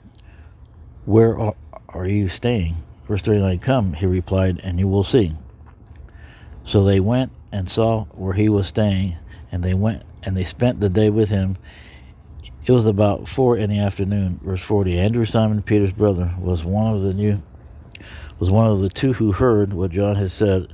where 1.04 1.38
are, 1.38 1.54
are 1.88 2.06
you 2.06 2.28
staying? 2.28 2.74
Verse 3.04 3.22
39 3.22 3.58
Come, 3.58 3.92
he 3.94 4.06
replied, 4.06 4.60
and 4.62 4.78
you 4.78 4.88
will 4.88 5.04
see. 5.04 5.32
So 6.64 6.84
they 6.84 7.00
went 7.00 7.32
and 7.52 7.68
saw 7.68 8.04
where 8.06 8.34
he 8.34 8.48
was 8.48 8.66
staying, 8.66 9.16
and 9.50 9.62
they 9.62 9.74
went 9.74 10.02
and 10.22 10.36
they 10.36 10.44
spent 10.44 10.80
the 10.80 10.88
day 10.88 11.10
with 11.10 11.30
him. 11.30 11.56
It 12.66 12.72
was 12.72 12.86
about 12.86 13.26
four 13.26 13.56
in 13.56 13.70
the 13.70 13.78
afternoon. 13.78 14.40
Verse 14.42 14.62
40 14.62 14.98
Andrew, 14.98 15.24
Simon 15.24 15.62
Peter's 15.62 15.92
brother, 15.92 16.34
was 16.38 16.64
one 16.64 16.94
of 16.94 17.02
the 17.02 17.14
new 17.14 17.42
was 18.38 18.50
one 18.50 18.66
of 18.66 18.80
the 18.80 18.88
two 18.88 19.12
who 19.14 19.32
heard 19.32 19.74
what 19.74 19.90
John 19.90 20.16
had 20.16 20.30
said 20.30 20.72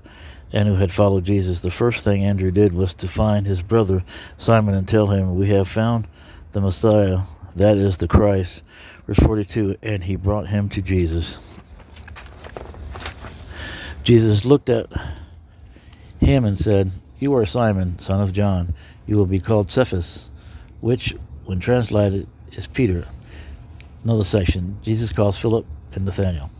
and 0.52 0.68
who 0.68 0.76
had 0.76 0.92
followed 0.92 1.24
Jesus. 1.24 1.60
The 1.60 1.70
first 1.70 2.04
thing 2.04 2.24
Andrew 2.24 2.52
did 2.52 2.74
was 2.74 2.94
to 2.94 3.08
find 3.08 3.46
his 3.46 3.60
brother 3.60 4.04
Simon 4.38 4.74
and 4.74 4.86
tell 4.86 5.08
him, 5.08 5.34
We 5.34 5.48
have 5.48 5.68
found 5.68 6.06
the 6.52 6.60
Messiah, 6.60 7.20
that 7.56 7.76
is 7.76 7.98
the 7.98 8.08
Christ. 8.08 8.62
Verse 9.06 9.18
42 9.18 9.76
And 9.82 10.04
he 10.04 10.16
brought 10.16 10.48
him 10.48 10.68
to 10.70 10.82
Jesus. 10.82 11.58
Jesus 14.02 14.44
looked 14.44 14.68
at 14.68 14.86
him 16.20 16.44
and 16.44 16.56
said, 16.56 16.92
You 17.18 17.34
are 17.34 17.44
Simon, 17.44 17.98
son 17.98 18.20
of 18.20 18.32
John. 18.32 18.72
You 19.06 19.16
will 19.18 19.26
be 19.26 19.40
called 19.40 19.70
Cephas, 19.70 20.30
which, 20.80 21.14
when 21.46 21.60
translated, 21.60 22.26
is 22.52 22.66
Peter. 22.66 23.06
Another 24.04 24.24
section. 24.24 24.78
Jesus 24.82 25.12
calls 25.12 25.38
Philip 25.38 25.66
and 25.92 26.04
Nathanael. 26.04 26.50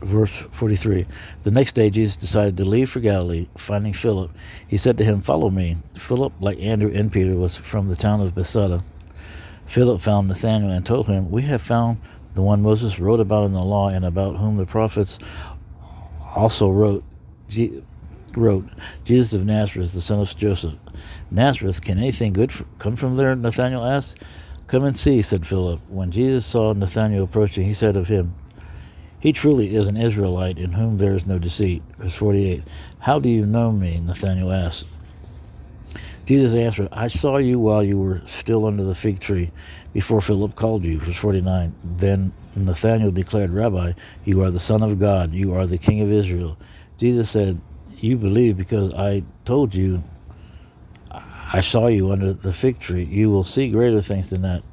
Verse 0.00 0.42
43. 0.42 1.06
The 1.42 1.50
next 1.50 1.72
day, 1.72 1.88
Jesus 1.88 2.16
decided 2.16 2.56
to 2.56 2.64
leave 2.64 2.90
for 2.90 3.00
Galilee. 3.00 3.46
Finding 3.56 3.92
Philip, 3.92 4.30
he 4.66 4.76
said 4.76 4.98
to 4.98 5.04
him, 5.04 5.20
Follow 5.20 5.48
me. 5.48 5.76
Philip, 5.94 6.32
like 6.40 6.58
Andrew 6.60 6.90
and 6.92 7.12
Peter, 7.12 7.36
was 7.36 7.56
from 7.56 7.88
the 7.88 7.94
town 7.94 8.20
of 8.20 8.34
Bethsaida. 8.34 8.82
Philip 9.64 10.00
found 10.00 10.28
Nathanael 10.28 10.70
and 10.70 10.84
told 10.84 11.06
him, 11.06 11.30
We 11.30 11.42
have 11.42 11.62
found 11.62 11.98
the 12.34 12.42
one 12.42 12.62
Moses 12.62 12.98
wrote 12.98 13.20
about 13.20 13.44
in 13.44 13.52
the 13.52 13.62
law 13.62 13.88
and 13.88 14.04
about 14.04 14.36
whom 14.36 14.56
the 14.56 14.66
prophets 14.66 15.18
also 16.34 16.70
wrote. 16.70 17.04
Wrote 18.36 18.66
Jesus 19.04 19.34
of 19.34 19.44
Nazareth, 19.44 19.92
the 19.92 20.00
son 20.00 20.20
of 20.20 20.36
Joseph. 20.36 20.78
Nazareth, 21.30 21.82
can 21.82 21.98
anything 21.98 22.32
good 22.32 22.52
come 22.78 22.96
from 22.96 23.16
there? 23.16 23.34
Nathanael 23.34 23.84
asked. 23.84 24.22
Come 24.66 24.84
and 24.84 24.96
see, 24.96 25.20
said 25.22 25.46
Philip. 25.46 25.80
When 25.88 26.10
Jesus 26.10 26.46
saw 26.46 26.72
Nathanael 26.72 27.24
approaching, 27.24 27.64
he 27.64 27.74
said 27.74 27.96
of 27.96 28.08
him, 28.08 28.34
He 29.20 29.32
truly 29.32 29.74
is 29.74 29.88
an 29.88 29.96
Israelite 29.96 30.58
in 30.58 30.72
whom 30.72 30.98
there 30.98 31.14
is 31.14 31.26
no 31.26 31.38
deceit. 31.38 31.82
Verse 31.98 32.14
48. 32.14 32.62
How 33.00 33.18
do 33.18 33.28
you 33.28 33.44
know 33.44 33.72
me? 33.72 34.00
Nathanael 34.00 34.50
asked. 34.50 34.86
Jesus 36.24 36.54
answered, 36.54 36.88
I 36.92 37.08
saw 37.08 37.38
you 37.38 37.58
while 37.58 37.82
you 37.82 37.98
were 37.98 38.22
still 38.24 38.64
under 38.64 38.84
the 38.84 38.94
fig 38.94 39.18
tree, 39.18 39.50
before 39.92 40.20
Philip 40.20 40.54
called 40.54 40.84
you. 40.84 40.98
Verse 40.98 41.18
49. 41.18 41.74
Then 41.82 42.32
Nathanael 42.54 43.10
declared, 43.10 43.50
Rabbi, 43.50 43.92
you 44.24 44.42
are 44.42 44.50
the 44.50 44.60
Son 44.60 44.82
of 44.82 44.98
God, 44.98 45.34
you 45.34 45.52
are 45.52 45.66
the 45.66 45.78
King 45.78 46.00
of 46.00 46.10
Israel. 46.10 46.56
Jesus 46.98 47.30
said, 47.30 47.60
You 48.02 48.16
believe 48.16 48.56
because 48.56 48.92
I 48.94 49.22
told 49.44 49.76
you 49.76 50.02
I 51.52 51.60
saw 51.60 51.86
you 51.86 52.10
under 52.10 52.32
the 52.32 52.52
fig 52.52 52.80
tree. 52.80 53.04
You 53.04 53.30
will 53.30 53.44
see 53.44 53.70
greater 53.70 54.02
things 54.02 54.30
than 54.30 54.42
that. 54.42 54.64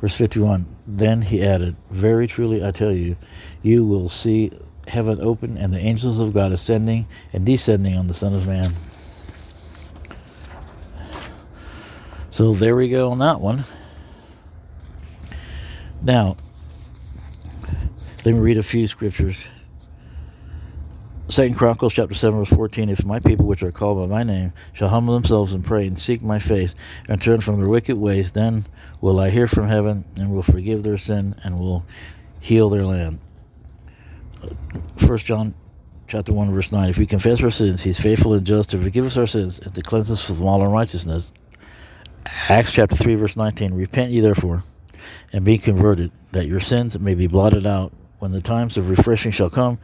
Verse 0.00 0.16
51 0.16 0.66
Then 0.84 1.22
he 1.22 1.44
added, 1.44 1.76
Very 1.92 2.26
truly 2.26 2.66
I 2.66 2.72
tell 2.72 2.90
you, 2.90 3.16
you 3.62 3.86
will 3.86 4.08
see 4.08 4.50
heaven 4.88 5.20
open 5.20 5.56
and 5.56 5.72
the 5.72 5.78
angels 5.78 6.18
of 6.18 6.34
God 6.34 6.50
ascending 6.50 7.06
and 7.32 7.46
descending 7.46 7.96
on 7.96 8.08
the 8.08 8.14
Son 8.14 8.34
of 8.34 8.48
Man. 8.48 8.72
So 12.30 12.52
there 12.52 12.74
we 12.74 12.88
go 12.88 13.12
on 13.12 13.18
that 13.20 13.40
one. 13.40 13.62
Now, 16.02 16.36
let 18.24 18.34
me 18.34 18.40
read 18.40 18.58
a 18.58 18.64
few 18.64 18.88
scriptures. 18.88 19.46
Second 21.32 21.54
Chronicles 21.54 21.94
chapter 21.94 22.14
seven 22.14 22.40
verse 22.40 22.50
fourteen: 22.50 22.90
If 22.90 23.06
my 23.06 23.18
people 23.18 23.46
which 23.46 23.62
are 23.62 23.72
called 23.72 23.96
by 23.96 24.14
my 24.14 24.22
name 24.22 24.52
shall 24.74 24.90
humble 24.90 25.14
themselves 25.14 25.54
and 25.54 25.64
pray 25.64 25.86
and 25.86 25.98
seek 25.98 26.20
my 26.20 26.38
face 26.38 26.74
and 27.08 27.22
turn 27.22 27.40
from 27.40 27.56
their 27.56 27.70
wicked 27.70 27.96
ways, 27.96 28.32
then 28.32 28.66
will 29.00 29.18
I 29.18 29.30
hear 29.30 29.48
from 29.48 29.66
heaven 29.66 30.04
and 30.16 30.30
will 30.30 30.42
forgive 30.42 30.82
their 30.82 30.98
sin 30.98 31.34
and 31.42 31.58
will 31.58 31.86
heal 32.38 32.68
their 32.68 32.84
land. 32.84 33.18
First 34.98 35.24
John 35.24 35.54
chapter 36.06 36.34
one 36.34 36.52
verse 36.52 36.70
nine: 36.70 36.90
If 36.90 36.98
we 36.98 37.06
confess 37.06 37.42
our 37.42 37.48
sins, 37.48 37.84
He's 37.84 37.98
faithful 37.98 38.34
and 38.34 38.44
just 38.44 38.68
to 38.68 38.78
forgive 38.78 39.06
us 39.06 39.16
our 39.16 39.26
sins 39.26 39.58
and 39.58 39.74
to 39.74 39.80
cleanse 39.80 40.10
us 40.10 40.22
from 40.22 40.44
all 40.44 40.62
unrighteousness. 40.62 41.32
Acts 42.50 42.74
chapter 42.74 42.94
3, 42.94 43.14
verse 43.14 43.36
19 43.38 43.72
Repent 43.72 44.10
ye 44.10 44.20
therefore, 44.20 44.64
and 45.32 45.46
be 45.46 45.56
converted, 45.56 46.12
that 46.32 46.46
your 46.46 46.60
sins 46.60 46.98
may 46.98 47.14
be 47.14 47.26
blotted 47.26 47.66
out 47.66 47.90
when 48.18 48.32
the 48.32 48.42
times 48.42 48.76
of 48.76 48.90
refreshing 48.90 49.32
shall 49.32 49.48
come 49.48 49.78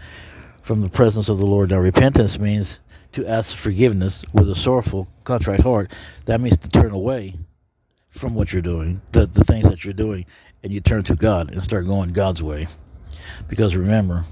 from 0.69 0.83
the 0.83 0.91
presence 0.91 1.31
of 1.31 1.39
the 1.39 1.47
Lord. 1.47 1.71
Now, 1.71 1.79
repentance 1.79 2.39
means 2.39 2.79
to 3.13 3.27
ask 3.27 3.57
forgiveness 3.57 4.23
with 4.35 4.51
a 4.51 4.55
sorrowful, 4.55 5.09
contrite 5.25 5.61
heart. 5.61 5.91
That 6.27 6.43
means 6.43 6.59
to 6.59 6.69
turn 6.69 6.91
away 6.91 7.37
from 8.11 8.35
what 8.35 8.53
you're 8.53 8.61
doing, 8.61 9.01
the, 9.13 9.25
the 9.25 9.45
things 9.45 9.67
that 9.67 9.87
you're 9.87 9.95
doing, 9.95 10.27
and 10.63 10.71
you 10.71 10.81
turn 10.81 11.05
to 11.05 11.17
God 11.17 11.51
and 11.51 11.63
start 11.63 11.87
going 11.87 12.13
God's 12.13 12.43
way. 12.43 12.67
Because 13.49 13.77
remember, 13.77 14.25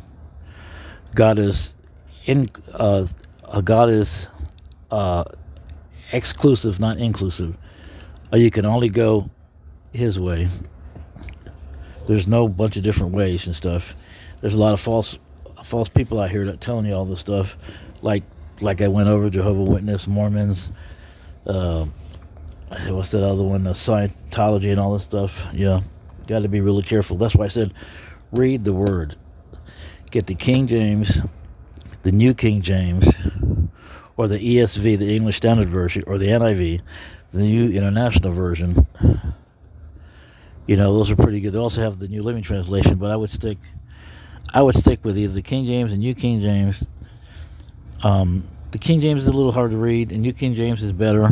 God 1.15 1.39
is 1.39 1.73
in 2.27 2.51
uh, 2.75 3.07
God 3.65 3.89
is 3.89 4.29
uh, 4.91 5.25
exclusive, 6.13 6.79
not 6.79 6.99
inclusive 6.99 7.57
or 8.31 8.37
you 8.39 8.51
can 8.51 8.67
only 8.67 8.91
go 8.91 9.31
his 9.91 10.21
way. 10.21 10.49
There's 12.07 12.29
no 12.29 12.47
bunch 12.47 12.77
of 12.77 12.83
different 12.83 13.15
ways 13.15 13.47
and 13.47 13.57
stuff. 13.57 13.95
There's 14.43 14.53
a 14.53 14.59
lot 14.59 14.75
of 14.75 14.81
false 14.81 15.19
false 15.67 15.89
people 15.89 16.21
out 16.21 16.31
here 16.31 16.45
that 16.47 16.61
telling 16.61 16.87
you 16.87 16.95
all 16.95 17.05
this 17.05 17.21
stuff, 17.21 17.57
like 18.03 18.23
like 18.61 18.81
I 18.81 18.89
went 18.89 19.09
over 19.09 19.29
Jehovah 19.29 19.63
Witness, 19.63 20.07
Mormons, 20.07 20.73
uh, 21.47 21.87
what's 22.89 23.11
that 23.11 23.23
other 23.23 23.43
one, 23.43 23.65
the 23.65 23.71
Scientology 23.71 24.71
and 24.71 24.81
all 24.81 24.95
this 24.95 25.05
stuff. 25.05 25.47
Yeah, 25.53 25.81
got 26.27 26.43
to 26.43 26.49
be 26.49 26.61
really 26.61 26.83
careful. 26.83 27.17
That's 27.17 27.35
why 27.35 27.47
I 27.47 27.49
said 27.49 27.75
read 28.33 28.65
the 28.65 28.73
Word. 28.73 29.17
Get 30.11 30.27
the 30.27 30.35
King 30.35 30.67
James, 30.67 31.21
the 32.03 32.13
New 32.13 32.33
King 32.33 32.63
James, 32.63 33.07
or 34.17 34.29
the 34.29 34.39
ESV, 34.39 34.99
the 34.99 35.15
English 35.15 35.37
Standard 35.37 35.69
Version, 35.69 36.03
or 36.07 36.17
the 36.17 36.29
NIV 36.29 36.81
the 37.31 37.43
New 37.43 37.71
International 37.71 38.33
Version. 38.33 38.87
You 40.67 40.77
know, 40.77 40.95
those 40.95 41.11
are 41.11 41.17
pretty 41.17 41.41
good. 41.41 41.53
They 41.53 41.59
also 41.59 41.83
have 41.83 41.99
the 41.99 42.09
New 42.09 42.23
Living 42.23 42.43
Translation, 42.43 42.97
but 42.97 43.11
I 43.11 43.17
would 43.17 43.31
stick, 43.31 43.59
I 44.53 44.63
would 44.63 44.75
stick 44.75 45.05
with 45.05 45.19
either 45.19 45.33
the 45.33 45.43
King 45.43 45.65
James 45.65 45.93
and 45.93 46.01
New 46.01 46.15
King 46.15 46.41
James. 46.41 46.87
Um, 48.03 48.45
the 48.71 48.79
King 48.79 49.01
James 49.01 49.23
is 49.23 49.29
a 49.29 49.33
little 49.33 49.53
hard 49.53 49.71
to 49.71 49.77
read, 49.77 50.13
and 50.13 50.23
New 50.23 50.33
King 50.33 50.55
James 50.55 50.83
is 50.83 50.93
better. 50.93 51.29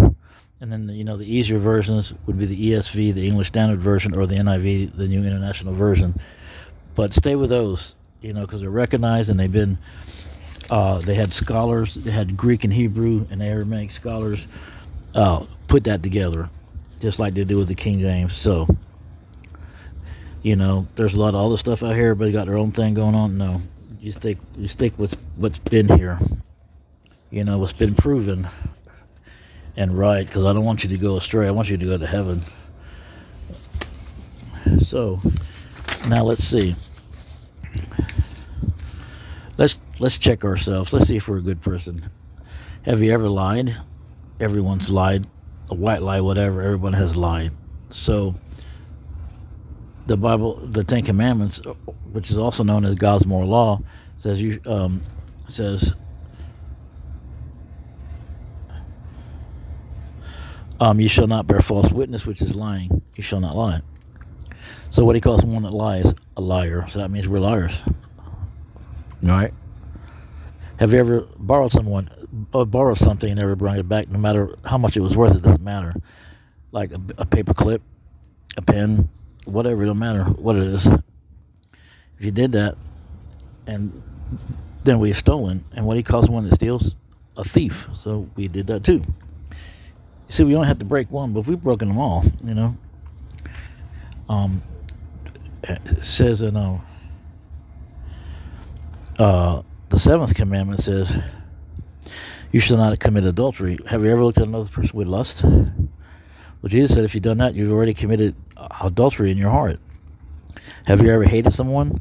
And 0.61 0.73
then 0.73 0.89
you 0.89 1.05
know 1.05 1.17
the 1.17 1.31
easier 1.31 1.59
versions 1.59 2.15
would 2.27 2.39
be 2.39 2.47
the 2.47 2.71
ESV, 2.73 3.15
the 3.15 3.27
English 3.27 3.49
Standard 3.49 3.81
Version, 3.81 4.17
or 4.17 4.27
the 4.27 4.37
NIV, 4.37 4.97
the 4.97 5.09
New 5.09 5.21
International 5.25 5.75
Version. 5.75 6.15
But 6.95 7.13
stay 7.13 7.35
with 7.35 7.51
those, 7.51 7.95
you 8.23 8.33
know, 8.33 8.43
because 8.43 8.61
they're 8.61 8.71
recognized 8.71 9.31
and 9.31 9.39
they've 9.39 9.53
been 9.53 9.79
uh, 10.71 10.99
they 10.99 11.15
had 11.15 11.33
scholars, 11.33 11.95
they 11.95 12.11
had 12.11 12.37
Greek 12.37 12.65
and 12.65 12.73
Hebrew 12.73 13.27
and 13.31 13.43
Aramaic 13.43 13.91
scholars 13.91 14.49
uh, 15.15 15.47
put 15.69 15.85
that 15.85 16.03
together, 16.03 16.49
just 17.01 17.19
like 17.19 17.35
they 17.35 17.45
do 17.45 17.59
with 17.59 17.69
the 17.69 17.75
King 17.75 18.01
James. 18.01 18.33
So, 18.33 18.67
you 20.45 20.55
know, 20.57 20.87
there's 20.97 21.15
a 21.15 21.21
lot 21.21 21.35
of 21.35 21.37
other 21.37 21.57
stuff 21.57 21.83
out 21.83 21.95
here. 21.95 22.11
Everybody 22.11 22.31
got 22.31 22.47
their 22.47 22.59
own 22.59 22.71
thing 22.71 22.93
going 22.93 23.15
on. 23.15 23.39
No, 23.39 23.63
you 23.99 24.13
stick 24.13 24.37
you 24.59 24.69
stick 24.69 24.97
with 24.99 25.19
what's 25.37 25.59
been 25.59 25.89
here. 25.89 26.19
You 27.31 27.45
know, 27.45 27.57
what's 27.57 27.73
been 27.73 27.95
proven 27.95 28.47
and 29.75 29.99
right. 29.99 30.27
Because 30.27 30.45
I 30.45 30.53
don't 30.53 30.67
want 30.67 30.85
you 30.85 30.91
to 30.91 30.99
go 30.99 31.17
astray. 31.17 31.49
I 31.49 31.51
want 31.51 31.71
you 31.71 31.79
to 31.79 31.85
go 31.87 31.97
to 31.97 32.07
heaven. 32.07 32.43
So, 34.81 35.19
now 36.09 36.25
let's 36.25 36.45
see. 36.45 36.75
Let's 39.57 39.81
let's 39.99 40.19
check 40.19 40.45
ourselves. 40.45 40.93
Let's 40.93 41.09
see 41.09 41.17
if 41.17 41.27
we're 41.27 41.39
a 41.39 41.43
good 41.43 41.63
person. 41.63 42.11
Have 42.83 43.01
you 43.01 43.13
ever 43.13 43.31
lied? 43.31 43.79
Everyone's 44.39 44.91
lied. 44.91 45.27
A 45.71 45.75
white 45.75 46.03
lie, 46.03 46.21
whatever. 46.21 46.61
Everyone 46.61 46.93
has 46.93 47.17
lied. 47.17 47.53
So 47.89 48.35
the 50.07 50.17
Bible, 50.17 50.57
the 50.57 50.85
Ten 50.85 51.03
Commandments, 51.03 51.59
which 52.13 52.31
is 52.31 52.39
also 52.39 52.63
known 52.63 52.85
as 52.85 52.97
God's 52.97 53.27
moral 53.27 53.49
law, 53.49 53.81
says 54.17 54.43
you 54.43 54.61
um, 54.67 55.03
says 55.47 55.95
um, 60.81 61.01
you 61.01 61.09
shall 61.09 61.27
not 61.27 61.47
bear 61.47 61.61
false 61.61 61.91
witness, 61.93 62.27
which 62.27 62.43
is 62.43 62.55
lying. 62.55 63.03
You 63.17 63.23
shall 63.23 63.41
not 63.41 63.57
lie. 63.57 63.81
So 64.91 65.05
what 65.05 65.15
he 65.15 65.21
calls 65.21 65.41
someone 65.41 65.63
that 65.65 65.73
lies 65.73 66.15
a 66.37 66.41
liar. 66.41 66.87
So 66.89 67.01
that 67.01 67.11
means 67.11 67.29
we're 67.29 67.41
liars. 67.41 67.83
All 67.87 67.95
right. 69.31 69.53
Have 70.79 70.93
you 70.93 70.99
ever 70.99 71.27
borrowed 71.39 71.73
someone, 71.73 72.11
uh, 72.53 72.65
borrowed 72.65 72.99
something 72.99 73.31
and 73.31 73.39
never 73.39 73.57
brought 73.57 73.79
it 73.79 73.89
back, 73.89 74.09
no 74.09 74.19
matter 74.19 74.55
how 74.65 74.77
much 74.77 74.97
it 74.97 75.01
was 75.01 75.17
worth? 75.17 75.35
It 75.37 75.43
doesn't 75.43 75.63
matter. 75.63 75.95
Like 76.73 76.93
a, 76.93 77.01
a 77.19 77.25
paper 77.25 77.55
clip, 77.55 77.81
a 78.57 78.63
pen, 78.63 79.09
whatever. 79.45 79.83
It 79.83 79.87
don't 79.87 79.99
matter 79.99 80.25
what 80.25 80.57
it 80.57 80.65
is. 80.65 80.87
If 80.87 82.25
you 82.25 82.31
did 82.31 82.53
that, 82.53 82.77
and 83.67 84.03
then 84.85 84.99
we 84.99 85.09
have 85.09 85.17
stolen, 85.17 85.65
and 85.75 85.87
what 85.87 85.97
he 85.97 86.03
calls 86.03 86.29
one 86.29 86.49
that 86.49 86.55
steals, 86.55 86.95
a 87.37 87.45
thief. 87.45 87.89
So 87.95 88.29
we 88.37 88.49
did 88.49 88.67
that 88.69 88.85
too. 88.85 89.03
See, 90.29 90.45
we 90.45 90.55
only 90.55 90.69
have 90.69 90.79
to 90.79 90.85
break 90.85 91.11
one, 91.11 91.33
but 91.33 91.41
if 91.41 91.49
we've 91.49 91.63
broken 91.63 91.89
them 91.89 91.99
all, 91.99 92.25
you 92.43 92.55
know. 92.55 92.77
Um, 94.29 94.63
says 96.01 96.43
in 96.43 96.57
uh, 96.57 96.81
uh, 99.19 99.63
the 99.91 99.99
seventh 99.99 100.35
commandment 100.35 100.81
says, 100.81 101.23
You 102.51 102.61
shall 102.61 102.79
not 102.79 102.99
commit 102.99 103.25
adultery. 103.25 103.79
Have 103.87 104.05
you 104.05 104.11
ever 104.11 104.25
looked 104.25 104.39
at 104.39 104.49
another 104.49 104.69
person 104.69 104.97
with 104.99 105.07
lust? 105.07 105.45
Well, 105.45 106.69
Jesus 106.69 106.95
said, 106.95 107.05
If 107.05 107.15
you've 107.15 107.23
done 107.23 107.39
that, 107.39 107.55
you've 107.55 107.73
already 107.73 107.95
committed 107.95 108.35
adultery 108.81 109.31
in 109.31 109.39
your 109.39 109.51
heart. 109.51 109.79
Have 110.87 111.01
you 111.01 111.11
ever 111.11 111.25
hated 111.25 111.53
someone? 111.53 111.99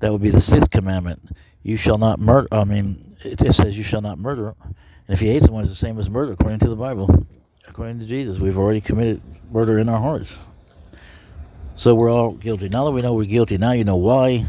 That 0.00 0.12
would 0.12 0.22
be 0.22 0.30
the 0.30 0.40
sixth 0.40 0.70
commandment. 0.70 1.22
You 1.62 1.76
shall 1.76 1.98
not 1.98 2.18
murder. 2.18 2.48
I 2.50 2.64
mean, 2.64 3.00
it, 3.24 3.40
it 3.42 3.52
says 3.54 3.78
you 3.78 3.84
shall 3.84 4.00
not 4.00 4.18
murder. 4.18 4.54
And 4.64 4.74
if 5.08 5.22
you 5.22 5.28
hate 5.28 5.42
someone, 5.42 5.62
it's 5.62 5.70
the 5.70 5.76
same 5.76 5.98
as 5.98 6.10
murder, 6.10 6.32
according 6.32 6.58
to 6.60 6.68
the 6.68 6.76
Bible. 6.76 7.26
According 7.68 8.00
to 8.00 8.06
Jesus, 8.06 8.38
we've 8.38 8.58
already 8.58 8.80
committed 8.80 9.22
murder 9.50 9.78
in 9.78 9.88
our 9.88 10.00
hearts. 10.00 10.38
So 11.74 11.94
we're 11.94 12.10
all 12.10 12.32
guilty. 12.32 12.68
Now 12.68 12.84
that 12.84 12.90
we 12.90 13.02
know 13.02 13.14
we're 13.14 13.24
guilty, 13.24 13.58
now 13.58 13.72
you 13.72 13.84
know 13.84 13.96
why 13.96 14.44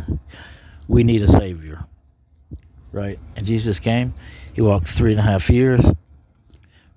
we 0.87 1.03
need 1.03 1.21
a 1.21 1.27
Savior 1.27 1.85
right? 2.93 3.19
And 3.35 3.45
Jesus 3.45 3.79
came. 3.79 4.13
He 4.53 4.61
walked 4.61 4.85
three 4.85 5.11
and 5.11 5.19
a 5.19 5.23
half 5.23 5.49
years 5.49 5.83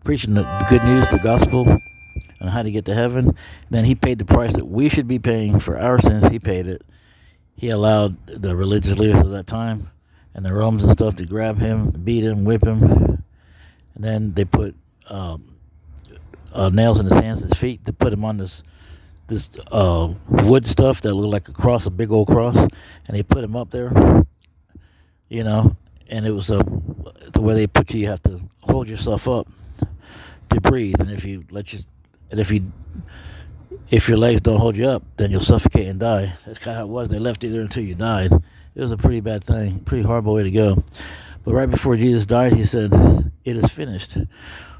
preaching 0.05 0.35
the 0.35 0.45
good 0.69 0.85
news, 0.85 1.09
the 1.09 1.19
gospel, 1.19 1.65
and 2.41 2.51
how 2.51 2.63
to 2.63 2.71
get 2.71 2.85
to 2.87 2.95
heaven. 2.95 3.35
Then 3.71 3.85
he 3.85 3.95
paid 3.95 4.19
the 4.19 4.25
price 4.25 4.53
that 4.55 4.67
we 4.67 4.89
should 4.89 5.09
be 5.09 5.19
paying 5.19 5.59
for 5.59 5.79
our 5.79 5.99
sins. 5.99 6.31
He 6.31 6.39
paid 6.39 6.67
it. 6.67 6.83
He 7.57 7.71
allowed 7.71 8.27
the 8.27 8.55
religious 8.55 8.99
leaders 8.99 9.21
of 9.21 9.31
that 9.31 9.47
time 9.47 9.91
and 10.35 10.45
the 10.45 10.53
Romans 10.53 10.85
and 10.85 10.93
stuff 10.93 11.15
to 11.17 11.25
grab 11.25 11.59
him, 11.59 11.91
beat 11.91 12.23
him, 12.23 12.45
whip 12.45 12.63
him. 12.63 12.83
And 13.95 14.05
then 14.05 14.35
they 14.35 14.45
put 14.45 14.75
um, 15.09 15.57
uh, 16.53 16.69
nails 16.69 17.01
in 17.01 17.07
his 17.07 17.15
hands 17.15 17.41
and 17.41 17.51
his 17.51 17.59
feet 17.59 17.85
to 17.87 17.93
put 17.93 18.13
him 18.13 18.25
on 18.25 18.37
this 18.37 18.63
this 19.29 19.57
uh, 19.73 20.13
wood 20.29 20.67
stuff 20.67 21.01
that 21.01 21.13
looked 21.13 21.33
like 21.33 21.49
a 21.49 21.53
cross, 21.53 21.87
a 21.87 21.91
big 21.91 22.13
old 22.13 22.29
cross, 22.29 22.57
and 22.57 23.17
they 23.17 23.23
put 23.23 23.43
him 23.43 23.57
up 23.57 23.71
there. 23.71 23.91
You 25.29 25.43
know, 25.43 25.77
and 26.09 26.25
it 26.25 26.31
was 26.31 26.51
a 26.51 26.59
the 27.33 27.41
way 27.41 27.55
they 27.55 27.67
put 27.67 27.93
you. 27.93 28.01
You 28.01 28.09
have 28.09 28.23
to 28.23 28.41
hold 28.63 28.89
yourself 28.89 29.27
up 29.27 29.49
to 30.51 30.61
breathe, 30.61 31.01
and 31.01 31.11
if 31.11 31.25
you 31.25 31.45
let 31.51 31.73
you, 31.73 31.81
and 32.31 32.41
if 32.41 32.51
you, 32.51 32.73
if 33.91 34.09
your 34.09 34.19
legs 34.19 34.41
don't 34.41 34.59
hold 34.59 34.77
you 34.77 34.89
up, 34.89 35.03
then 35.17 35.31
you'll 35.31 35.41
suffocate 35.41 35.87
and 35.87 36.01
die. 36.01 36.35
That's 36.45 36.59
kind 36.59 36.77
of 36.77 36.83
how 36.83 36.89
it 36.89 36.91
was. 36.91 37.11
They 37.11 37.19
left 37.19 37.45
you 37.45 37.51
there 37.51 37.63
until 37.63 37.85
you 37.85 37.95
died. 37.95 38.33
It 38.33 38.81
was 38.81 38.93
a 38.93 38.97
pretty 38.97 39.21
bad 39.21 39.43
thing, 39.45 39.81
pretty 39.81 40.05
horrible 40.05 40.35
way 40.35 40.43
to 40.43 40.51
go. 40.51 40.77
But 41.45 41.55
right 41.55 41.71
before 41.71 41.97
Jesus 41.97 42.27
died, 42.27 42.53
he 42.53 42.65
said, 42.65 42.93
"It 43.45 43.57
is 43.57 43.73
finished," 43.73 44.19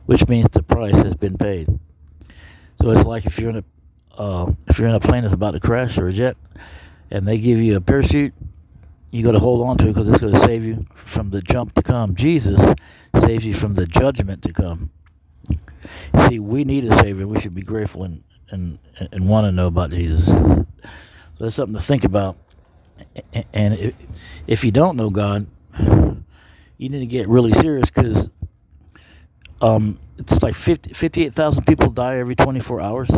which 0.07 0.29
means 0.29 0.49
the 0.49 0.63
price 0.63 0.97
has 0.97 1.15
been 1.15 1.37
paid. 1.37 1.69
So 2.81 2.91
it's 2.91 3.07
like 3.07 3.27
if 3.27 3.39
you're 3.39 3.51
in 3.51 3.57
a 3.57 3.65
uh, 4.19 4.53
if 4.67 4.79
you're 4.79 4.89
in 4.89 4.95
a 4.95 5.01
plane 5.01 5.23
that's 5.23 5.35
about 5.35 5.53
to 5.53 5.61
crash 5.61 5.99
or 5.99 6.09
a 6.09 6.13
jet, 6.13 6.37
and 7.11 7.27
they 7.27 7.39
give 7.39 7.59
you 7.59 7.77
a 7.77 7.81
parachute 7.81 8.35
you 9.17 9.23
got 9.23 9.33
to 9.33 9.39
hold 9.39 9.67
on 9.67 9.79
to 9.79 9.85
it 9.87 9.89
because 9.89 10.09
it's 10.09 10.21
going 10.21 10.35
to 10.35 10.41
save 10.41 10.65
you 10.65 10.85
from 10.95 11.31
the 11.31 11.41
jump 11.41 11.73
to 11.75 11.83
come. 11.83 12.15
Jesus 12.15 12.61
saves 13.19 13.47
you 13.47 13.55
from 13.55 13.75
the 13.75 13.87
judgment 13.87 14.43
to 14.43 14.53
come. 14.53 14.91
See, 16.29 16.39
we 16.39 16.65
need 16.65 16.85
a 16.85 16.99
Savior. 16.99 17.27
We 17.27 17.41
should 17.41 17.55
be 17.55 17.63
grateful 17.63 18.05
and, 18.05 18.23
and, 18.51 18.79
and 19.13 19.29
want 19.29 19.47
to 19.47 19.53
know 19.53 19.67
about 19.67 19.91
Jesus. 19.91 20.27
So 20.27 20.67
that's 21.39 21.55
something 21.55 21.77
to 21.77 21.83
think 21.83 22.05
about. 22.05 22.37
And 23.53 23.95
if 24.47 24.65
you 24.65 24.71
don't 24.71 24.97
know 24.97 25.11
God, 25.11 25.47
you 25.79 26.89
need 26.89 27.01
to 27.01 27.07
get 27.07 27.29
really 27.29 27.53
serious 27.53 27.91
because 27.91 28.31
um, 29.61 29.99
it's 30.19 30.43
like 30.43 30.55
50, 30.55 30.93
58,000 30.93 31.65
people 31.65 31.91
die 31.91 32.17
every 32.17 32.35
24 32.35 32.81
hours 32.81 33.11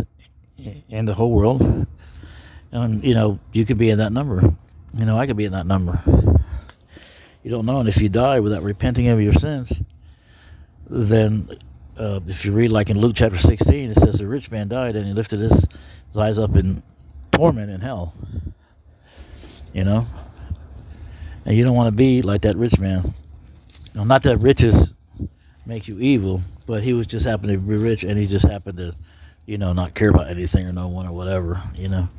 in 0.89 1.05
the 1.05 1.13
whole 1.13 1.31
world. 1.31 1.87
And, 2.71 3.03
you 3.03 3.13
know, 3.13 3.39
you 3.51 3.65
could 3.65 3.77
be 3.77 3.89
in 3.89 3.97
that 3.97 4.11
number. 4.11 4.41
You 4.97 5.05
know, 5.05 5.17
I 5.17 5.27
could 5.27 5.37
be 5.37 5.45
in 5.45 5.53
that 5.53 5.65
number. 5.65 6.01
You 7.43 7.49
don't 7.49 7.65
know. 7.65 7.79
And 7.79 7.89
if 7.89 8.01
you 8.01 8.09
die 8.09 8.39
without 8.39 8.63
repenting 8.63 9.07
of 9.07 9.21
your 9.21 9.33
sins, 9.33 9.81
then 10.87 11.49
uh, 11.99 12.19
if 12.27 12.45
you 12.45 12.51
read 12.51 12.71
like 12.71 12.89
in 12.89 12.99
Luke 12.99 13.13
chapter 13.15 13.37
16, 13.37 13.91
it 13.91 13.95
says 13.95 14.19
the 14.19 14.27
rich 14.27 14.49
man 14.51 14.67
died 14.67 14.95
and 14.95 15.05
he 15.05 15.13
lifted 15.13 15.39
his, 15.39 15.67
his 16.07 16.17
eyes 16.17 16.39
up 16.39 16.55
in 16.55 16.81
torment 17.31 17.69
in 17.69 17.81
hell. 17.81 18.13
You 19.73 19.83
know? 19.83 20.05
And 21.45 21.55
you 21.55 21.63
don't 21.63 21.75
want 21.75 21.87
to 21.87 21.95
be 21.95 22.21
like 22.21 22.41
that 22.41 22.55
rich 22.55 22.79
man. 22.79 23.13
Now, 23.95 24.03
not 24.03 24.23
that 24.23 24.37
riches 24.37 24.93
make 25.65 25.87
you 25.87 25.99
evil, 25.99 26.41
but 26.65 26.83
he 26.83 26.93
was 26.93 27.07
just 27.07 27.25
happened 27.25 27.51
to 27.51 27.57
be 27.57 27.75
rich 27.75 28.03
and 28.03 28.17
he 28.17 28.27
just 28.27 28.47
happened 28.47 28.77
to, 28.77 28.95
you 29.45 29.57
know, 29.57 29.73
not 29.73 29.93
care 29.93 30.09
about 30.09 30.29
anything 30.29 30.67
or 30.67 30.73
no 30.73 30.87
one 30.87 31.05
or 31.05 31.11
whatever, 31.11 31.61
you 31.75 31.89
know 31.89 32.09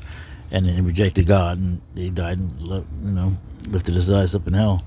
and 0.50 0.66
then 0.66 0.74
he 0.74 0.80
rejected 0.80 1.26
God, 1.26 1.58
and 1.58 1.80
he 1.94 2.10
died, 2.10 2.38
and 2.38 2.60
you 2.60 2.84
know, 3.02 3.32
lifted 3.68 3.94
his 3.94 4.10
eyes 4.10 4.34
up 4.34 4.46
in 4.46 4.54
hell. 4.54 4.84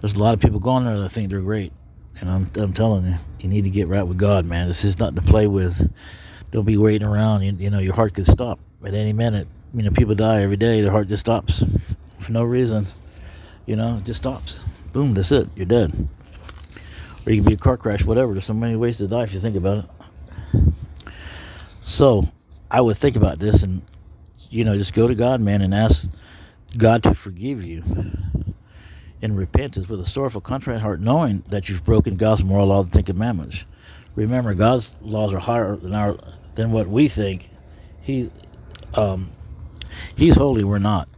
There's 0.00 0.14
a 0.14 0.22
lot 0.22 0.34
of 0.34 0.40
people 0.40 0.60
going 0.60 0.84
there 0.84 0.98
that 0.98 1.08
think 1.08 1.30
they're 1.30 1.40
great, 1.40 1.72
and 2.20 2.30
I'm 2.30 2.50
I'm 2.56 2.72
telling 2.72 3.06
you, 3.06 3.14
you 3.40 3.48
need 3.48 3.64
to 3.64 3.70
get 3.70 3.88
right 3.88 4.02
with 4.02 4.18
God, 4.18 4.44
man. 4.46 4.66
This 4.68 4.84
is 4.84 4.98
nothing 4.98 5.16
to 5.16 5.22
play 5.22 5.46
with. 5.46 5.92
Don't 6.50 6.64
be 6.64 6.76
waiting 6.76 7.06
around. 7.06 7.42
You, 7.42 7.52
you 7.58 7.70
know, 7.70 7.78
your 7.78 7.94
heart 7.94 8.14
could 8.14 8.26
stop 8.26 8.58
at 8.84 8.94
any 8.94 9.12
minute. 9.12 9.48
You 9.74 9.82
know, 9.82 9.90
people 9.90 10.14
die 10.14 10.42
every 10.42 10.56
day. 10.56 10.80
Their 10.80 10.92
heart 10.92 11.08
just 11.08 11.20
stops 11.20 11.62
for 12.18 12.32
no 12.32 12.44
reason. 12.44 12.86
You 13.66 13.76
know, 13.76 13.98
it 13.98 14.04
just 14.04 14.22
stops. 14.22 14.58
Boom, 14.92 15.14
that's 15.14 15.32
it. 15.32 15.48
You're 15.56 15.66
dead. 15.66 16.08
Or 17.26 17.32
you 17.32 17.42
can 17.42 17.48
be 17.48 17.54
a 17.54 17.58
car 17.58 17.76
crash, 17.76 18.04
whatever. 18.04 18.32
There's 18.32 18.44
so 18.44 18.54
many 18.54 18.76
ways 18.76 18.98
to 18.98 19.08
die 19.08 19.24
if 19.24 19.34
you 19.34 19.40
think 19.40 19.56
about 19.56 19.84
it. 19.84 20.70
So, 21.82 22.24
I 22.70 22.80
would 22.80 22.96
think 22.96 23.16
about 23.16 23.38
this 23.38 23.62
and 23.62 23.82
you 24.50 24.64
know, 24.64 24.76
just 24.76 24.94
go 24.94 25.06
to 25.06 25.14
God, 25.14 25.40
man, 25.40 25.62
and 25.62 25.74
ask 25.74 26.08
God 26.76 27.02
to 27.04 27.14
forgive 27.14 27.64
you 27.64 27.82
in 29.20 29.34
repentance 29.36 29.88
with 29.88 30.00
a 30.00 30.04
sorrowful, 30.04 30.40
contrite 30.40 30.80
heart, 30.80 31.00
knowing 31.00 31.42
that 31.48 31.68
you've 31.68 31.84
broken 31.84 32.16
God's 32.16 32.44
moral 32.44 32.66
law, 32.66 32.82
the 32.82 32.90
Ten 32.90 33.04
Commandments. 33.04 33.64
Remember, 34.14 34.54
God's 34.54 34.96
laws 35.02 35.32
are 35.34 35.38
higher 35.38 35.76
than 35.76 35.94
our 35.94 36.16
than 36.54 36.72
what 36.72 36.88
we 36.88 37.08
think. 37.08 37.48
He's 38.00 38.30
um, 38.94 39.30
He's 40.16 40.36
holy, 40.36 40.64
we're 40.64 40.78
not, 40.78 41.08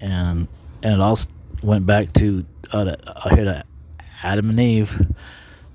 and 0.00 0.48
and 0.82 0.94
it 0.94 1.00
all 1.00 1.18
went 1.62 1.86
back 1.86 2.12
to 2.14 2.44
uh, 2.72 2.94
I 3.24 3.34
that 3.36 3.66
Adam 4.22 4.50
and 4.50 4.60
Eve, 4.60 5.06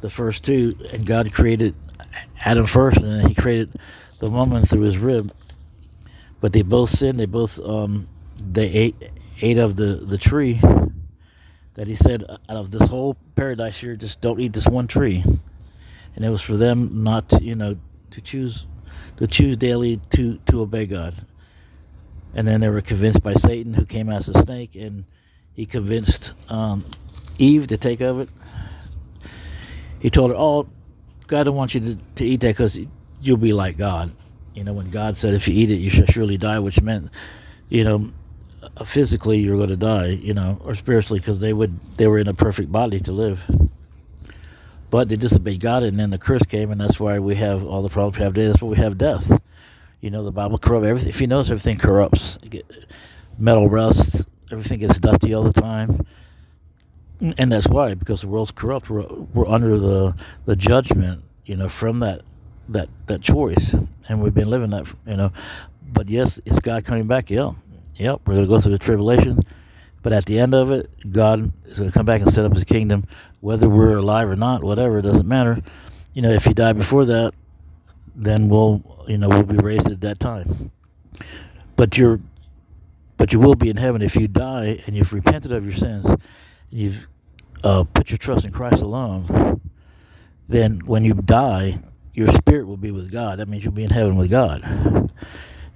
the 0.01 0.09
first 0.09 0.43
two, 0.43 0.75
and 0.93 1.05
God 1.05 1.31
created 1.31 1.75
Adam 2.41 2.65
first, 2.65 2.97
and 2.97 3.21
then 3.21 3.27
He 3.27 3.35
created 3.35 3.75
the 4.19 4.29
woman 4.29 4.63
through 4.63 4.81
His 4.81 4.97
rib 4.97 5.31
but 6.41 6.53
they 6.53 6.61
both 6.61 6.89
sinned. 6.89 7.19
They 7.19 7.25
both 7.25 7.59
um, 7.59 8.07
they 8.41 8.67
ate 8.67 8.95
ate 9.41 9.57
of 9.57 9.75
the 9.75 9.95
the 9.95 10.17
tree 10.17 10.59
that 11.79 11.87
he 11.87 11.95
said, 11.95 12.25
out 12.49 12.57
of 12.57 12.71
this 12.71 12.89
whole 12.89 13.15
paradise 13.35 13.79
here, 13.79 13.95
just 13.95 14.19
don't 14.19 14.41
eat 14.41 14.51
this 14.51 14.67
one 14.67 14.85
tree. 14.85 15.23
And 16.13 16.25
it 16.25 16.29
was 16.29 16.41
for 16.41 16.57
them 16.57 17.05
not 17.05 17.29
to, 17.29 17.41
you 17.41 17.55
know, 17.55 17.77
to 18.11 18.19
choose, 18.19 18.67
to 19.15 19.25
choose 19.25 19.55
daily 19.55 20.01
to, 20.09 20.39
to 20.47 20.59
obey 20.59 20.85
God. 20.85 21.13
And 22.33 22.45
then 22.45 22.59
they 22.59 22.67
were 22.67 22.81
convinced 22.81 23.23
by 23.23 23.33
Satan, 23.33 23.75
who 23.75 23.85
came 23.85 24.09
as 24.09 24.27
a 24.27 24.33
snake, 24.41 24.75
and 24.75 25.05
he 25.53 25.65
convinced 25.65 26.33
um, 26.51 26.83
Eve 27.37 27.67
to 27.67 27.77
take 27.77 28.01
of 28.01 28.19
it. 28.19 28.29
He 30.01 30.09
told 30.09 30.31
her, 30.31 30.37
"Oh, 30.37 30.67
God 31.27 31.43
don't 31.43 31.55
want 31.55 31.75
you 31.75 31.79
to, 31.79 31.97
to 32.15 32.25
eat 32.25 32.41
that 32.41 32.49
because 32.49 32.77
you'll 33.21 33.37
be 33.37 33.53
like 33.53 33.77
God." 33.77 34.11
You 34.53 34.65
know, 34.65 34.73
when 34.73 34.89
God 34.89 35.15
said, 35.15 35.33
"If 35.33 35.47
you 35.47 35.53
eat 35.55 35.71
it, 35.71 35.75
you 35.75 35.89
shall 35.89 36.07
surely 36.07 36.37
die," 36.37 36.59
which 36.59 36.81
meant, 36.81 37.09
you 37.69 37.85
know, 37.85 38.11
Uh, 38.61 38.83
physically 38.83 39.39
you're 39.39 39.57
going 39.57 39.69
to 39.69 39.77
die, 39.77 40.07
you 40.07 40.33
know, 40.33 40.57
or 40.63 40.75
spiritually 40.75 41.19
because 41.19 41.39
they 41.39 41.53
would 41.53 41.79
they 41.97 42.07
were 42.07 42.19
in 42.19 42.27
a 42.27 42.33
perfect 42.33 42.71
body 42.71 42.99
to 42.99 43.11
live. 43.11 43.49
But 44.89 45.07
they 45.07 45.15
disobeyed 45.15 45.59
God, 45.59 45.83
and 45.83 45.99
then 45.99 46.09
the 46.09 46.17
curse 46.17 46.43
came, 46.43 46.71
and 46.71 46.81
that's 46.81 46.99
why 46.99 47.19
we 47.19 47.35
have 47.35 47.63
all 47.63 47.81
the 47.83 47.89
problems 47.89 48.17
we 48.17 48.23
have 48.23 48.33
today. 48.33 48.47
That's 48.47 48.61
why 48.61 48.69
we 48.69 48.77
have 48.77 48.97
death. 48.97 49.39
You 50.01 50.09
know, 50.09 50.23
the 50.23 50.31
Bible 50.31 50.57
corrupts 50.57 50.87
everything. 50.87 51.09
If 51.09 51.21
you 51.21 51.27
notice, 51.27 51.51
everything 51.51 51.77
corrupts. 51.77 52.37
Metal 53.37 53.69
rusts. 53.69 54.25
Everything 54.51 54.79
gets 54.79 54.97
dusty 54.97 55.33
all 55.33 55.43
the 55.43 55.61
time. 55.61 56.05
And 57.37 57.51
that's 57.51 57.67
why, 57.67 57.93
because 57.93 58.21
the 58.21 58.27
world's 58.27 58.51
corrupt. 58.51 58.89
We're, 58.89 59.05
we're 59.33 59.47
under 59.47 59.77
the 59.77 60.15
the 60.45 60.55
judgment, 60.55 61.23
you 61.45 61.55
know, 61.55 61.69
from 61.69 61.99
that 61.99 62.21
that 62.69 62.89
that 63.07 63.21
choice, 63.21 63.75
and 64.07 64.21
we've 64.21 64.33
been 64.33 64.49
living 64.49 64.69
that, 64.71 64.93
you 65.05 65.17
know. 65.17 65.31
But 65.91 66.09
yes, 66.09 66.39
it's 66.45 66.59
God 66.59 66.85
coming 66.85 67.07
back? 67.07 67.29
Yeah, 67.29 67.51
yep. 67.99 68.21
We're 68.25 68.35
going 68.35 68.45
to 68.45 68.49
go 68.49 68.59
through 68.59 68.71
the 68.71 68.79
tribulation, 68.79 69.41
but 70.01 70.13
at 70.13 70.25
the 70.25 70.39
end 70.39 70.55
of 70.55 70.71
it, 70.71 70.89
God 71.11 71.51
is 71.65 71.77
going 71.77 71.89
to 71.89 71.93
come 71.93 72.05
back 72.05 72.21
and 72.21 72.31
set 72.31 72.45
up 72.45 72.53
His 72.53 72.63
kingdom, 72.63 73.05
whether 73.41 73.69
we're 73.69 73.97
alive 73.97 74.29
or 74.29 74.35
not. 74.35 74.63
Whatever, 74.63 74.99
it 74.99 75.03
doesn't 75.03 75.27
matter. 75.27 75.61
You 76.13 76.21
know, 76.21 76.31
if 76.31 76.47
you 76.47 76.53
die 76.53 76.73
before 76.73 77.05
that, 77.05 77.33
then 78.15 78.49
we'll 78.49 78.81
you 79.07 79.17
know 79.17 79.29
we'll 79.29 79.43
be 79.43 79.57
raised 79.57 79.91
at 79.91 80.01
that 80.01 80.19
time. 80.19 80.71
But 81.75 81.97
you're 81.97 82.19
but 83.17 83.33
you 83.33 83.39
will 83.39 83.55
be 83.55 83.69
in 83.69 83.77
heaven 83.77 84.01
if 84.01 84.15
you 84.15 84.27
die 84.27 84.81
and 84.85 84.95
you've 84.95 85.13
repented 85.13 85.51
of 85.51 85.65
your 85.65 85.73
sins, 85.73 86.05
and 86.05 86.19
you've 86.71 87.07
uh, 87.63 87.83
put 87.83 88.09
your 88.09 88.17
trust 88.17 88.45
in 88.45 88.51
Christ 88.51 88.81
alone. 88.81 89.61
Then 90.47 90.79
when 90.85 91.03
you 91.03 91.13
die, 91.13 91.75
your 92.13 92.29
spirit 92.29 92.65
will 92.65 92.77
be 92.77 92.91
with 92.91 93.11
God. 93.11 93.39
That 93.39 93.47
means 93.47 93.63
you'll 93.63 93.73
be 93.73 93.83
in 93.83 93.91
heaven 93.91 94.15
with 94.15 94.29
God. 94.29 95.11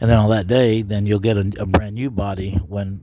And 0.04 0.12
then 0.12 0.20
on 0.20 0.30
that 0.32 0.48
day, 0.48 0.82
then 0.82 1.06
you'll 1.06 1.20
get 1.20 1.38
a, 1.38 1.50
a 1.62 1.66
brand 1.66 1.96
new 1.96 2.12
body 2.12 2.56
when 2.68 3.00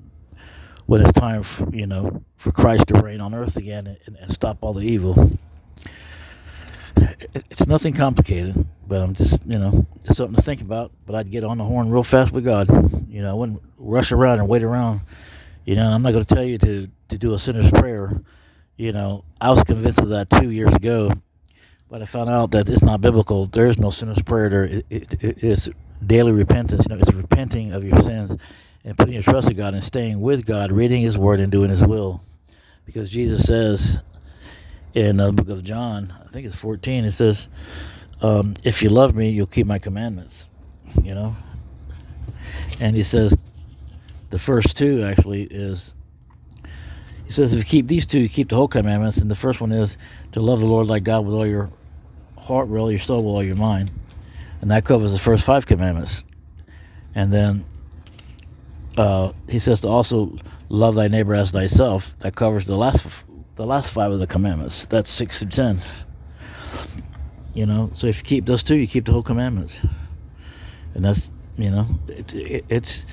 when 0.85 1.01
it's 1.01 1.19
time 1.19 1.43
for 1.43 1.75
you 1.75 1.87
know 1.87 2.23
for 2.37 2.53
Christ 2.53 2.89
to 2.89 3.01
reign 3.01 3.23
on 3.23 3.35
earth 3.35 3.57
again 3.57 3.97
and, 4.07 4.17
and 4.17 4.31
stop 4.31 4.59
all 4.61 4.75
the 4.75 4.87
evil 4.87 5.39
it's 7.51 7.67
nothing 7.67 7.95
complicated, 7.95 8.67
but 8.87 9.01
I'm 9.01 9.15
just, 9.15 9.45
you 9.47 9.59
know, 9.59 9.87
it's 10.05 10.17
something 10.17 10.35
to 10.35 10.43
think 10.43 10.61
about. 10.61 10.93
But 11.07 11.17
I'd 11.17 11.31
get 11.31 11.45
on 11.45 11.59
the 11.59 11.65
horn 11.65 11.91
real 11.91 12.03
fast 12.03 12.33
with 12.33 12.45
God. 12.45 12.69
You 13.09 13.23
know, 13.23 13.31
I 13.31 13.35
wouldn't 13.35 13.63
rush 13.79 14.13
around 14.13 14.39
and 14.39 14.49
wait 14.49 14.63
around. 14.63 15.01
You 15.65 15.77
know, 15.77 15.91
I'm 15.91 16.03
not 16.03 16.13
going 16.13 16.25
to 16.25 16.35
tell 16.35 16.45
you 16.45 16.59
to, 16.59 16.89
to 17.09 17.19
do 17.19 17.35
a 17.35 17.39
sinner's 17.39 17.71
prayer. 17.71 18.21
You 18.77 18.93
know, 18.93 19.25
I 19.41 19.51
was 19.51 19.63
convinced 19.63 20.01
of 20.01 20.09
that 20.11 20.31
two 20.31 20.51
years 20.51 20.75
ago, 20.75 21.13
but 21.89 22.03
I 22.03 22.05
found 22.05 22.31
out 22.31 22.51
that 22.53 22.69
it's 22.69 22.83
not 22.83 23.01
biblical. 23.01 23.47
There 23.47 23.67
is 23.67 23.79
no 23.79 23.91
sinner's 23.91 24.23
prayer. 24.23 24.49
There 24.49 24.65
it, 24.65 24.87
it, 24.91 25.15
it 25.21 25.45
is 25.45 25.71
daily 26.05 26.33
repentance. 26.33 26.87
You 26.89 26.95
know, 26.95 27.01
it's 27.01 27.13
repenting 27.15 27.73
of 27.73 27.85
your 27.85 28.01
sins 28.03 28.37
and 28.85 28.97
putting 28.97 29.15
your 29.15 29.23
trust 29.23 29.51
in 29.51 29.57
God 29.57 29.75
and 29.75 29.85
staying 29.85 30.21
with 30.21 30.47
God, 30.47 30.73
reading 30.73 31.03
His 31.03 31.19
Word 31.19 31.41
and 31.41 31.51
doing 31.51 31.71
His 31.71 31.85
will. 31.85 32.23
Because 32.85 33.11
Jesus 33.11 33.45
says, 33.45 34.03
in 34.95 35.19
the 35.19 35.33
book 35.33 35.49
of 35.49 35.63
John, 35.63 36.13
I 36.25 36.29
think 36.29 36.47
it's 36.47 36.57
14, 36.57 37.05
it 37.05 37.13
says, 37.13 37.49
um, 38.23 38.55
If 38.65 38.83
you 38.83 38.89
love 38.89 39.15
me, 39.15 39.31
you'll 39.31 39.47
keep 39.47 39.67
my 39.67 39.79
commandments. 39.79 40.49
You 41.03 41.15
know? 41.15 41.37
And 42.81 42.97
he 42.97 43.03
says, 43.03 43.37
the 44.31 44.39
first 44.39 44.77
two 44.77 45.03
actually 45.03 45.43
is, 45.43 45.95
he 47.25 47.31
says, 47.31 47.53
if 47.53 47.59
you 47.59 47.65
keep 47.65 47.89
these 47.89 48.07
two, 48.07 48.21
you 48.21 48.29
keep 48.29 48.49
the 48.49 48.57
whole 48.57 48.69
commandments. 48.69 49.19
And 49.19 49.31
the 49.31 49.37
first 49.37 49.61
one 49.61 49.71
is 49.71 49.99
to 50.33 50.41
love 50.41 50.61
the 50.61 50.69
Lord 50.69 50.87
like 50.87 51.05
God 51.05 51.27
with 51.27 51.35
all 51.35 51.47
your 51.47 51.71
heart, 52.39 52.69
with 52.69 52.81
all 52.81 52.91
your 52.91 52.99
soul, 52.99 53.19
with 53.19 53.35
all 53.35 53.43
your 53.43 53.57
mind. 53.57 53.91
And 54.61 54.71
that 54.71 54.85
covers 54.85 55.13
the 55.13 55.19
first 55.19 55.45
five 55.45 55.67
commandments. 55.67 56.25
And 57.15 57.33
then 57.33 57.65
uh, 58.97 59.33
he 59.49 59.59
says 59.59 59.81
to 59.83 59.89
also 59.89 60.37
love 60.69 60.95
thy 60.95 61.09
neighbor 61.09 61.35
as 61.35 61.51
thyself. 61.51 62.19
That 62.19 62.35
covers 62.35 62.67
the 62.67 62.77
last 62.77 63.25
the 63.57 63.67
last 63.67 63.93
five 63.93 64.11
of 64.13 64.21
the 64.21 64.27
commandments. 64.27 64.87
That's 64.87 65.11
six 65.11 65.39
through 65.39 65.51
ten. 65.51 65.79
You 67.55 67.67
know, 67.67 67.91
so 67.95 68.07
if 68.07 68.19
you 68.19 68.25
keep 68.25 68.47
those 68.47 68.63
two, 68.63 68.77
you 68.77 68.87
keep 68.87 69.07
the 69.07 69.13
whole 69.13 69.23
commandments. 69.23 69.85
And 70.95 71.05
that's, 71.05 71.31
you 71.57 71.71
know, 71.71 71.87
it, 72.09 72.33
it, 72.35 72.65
it's 72.69 73.07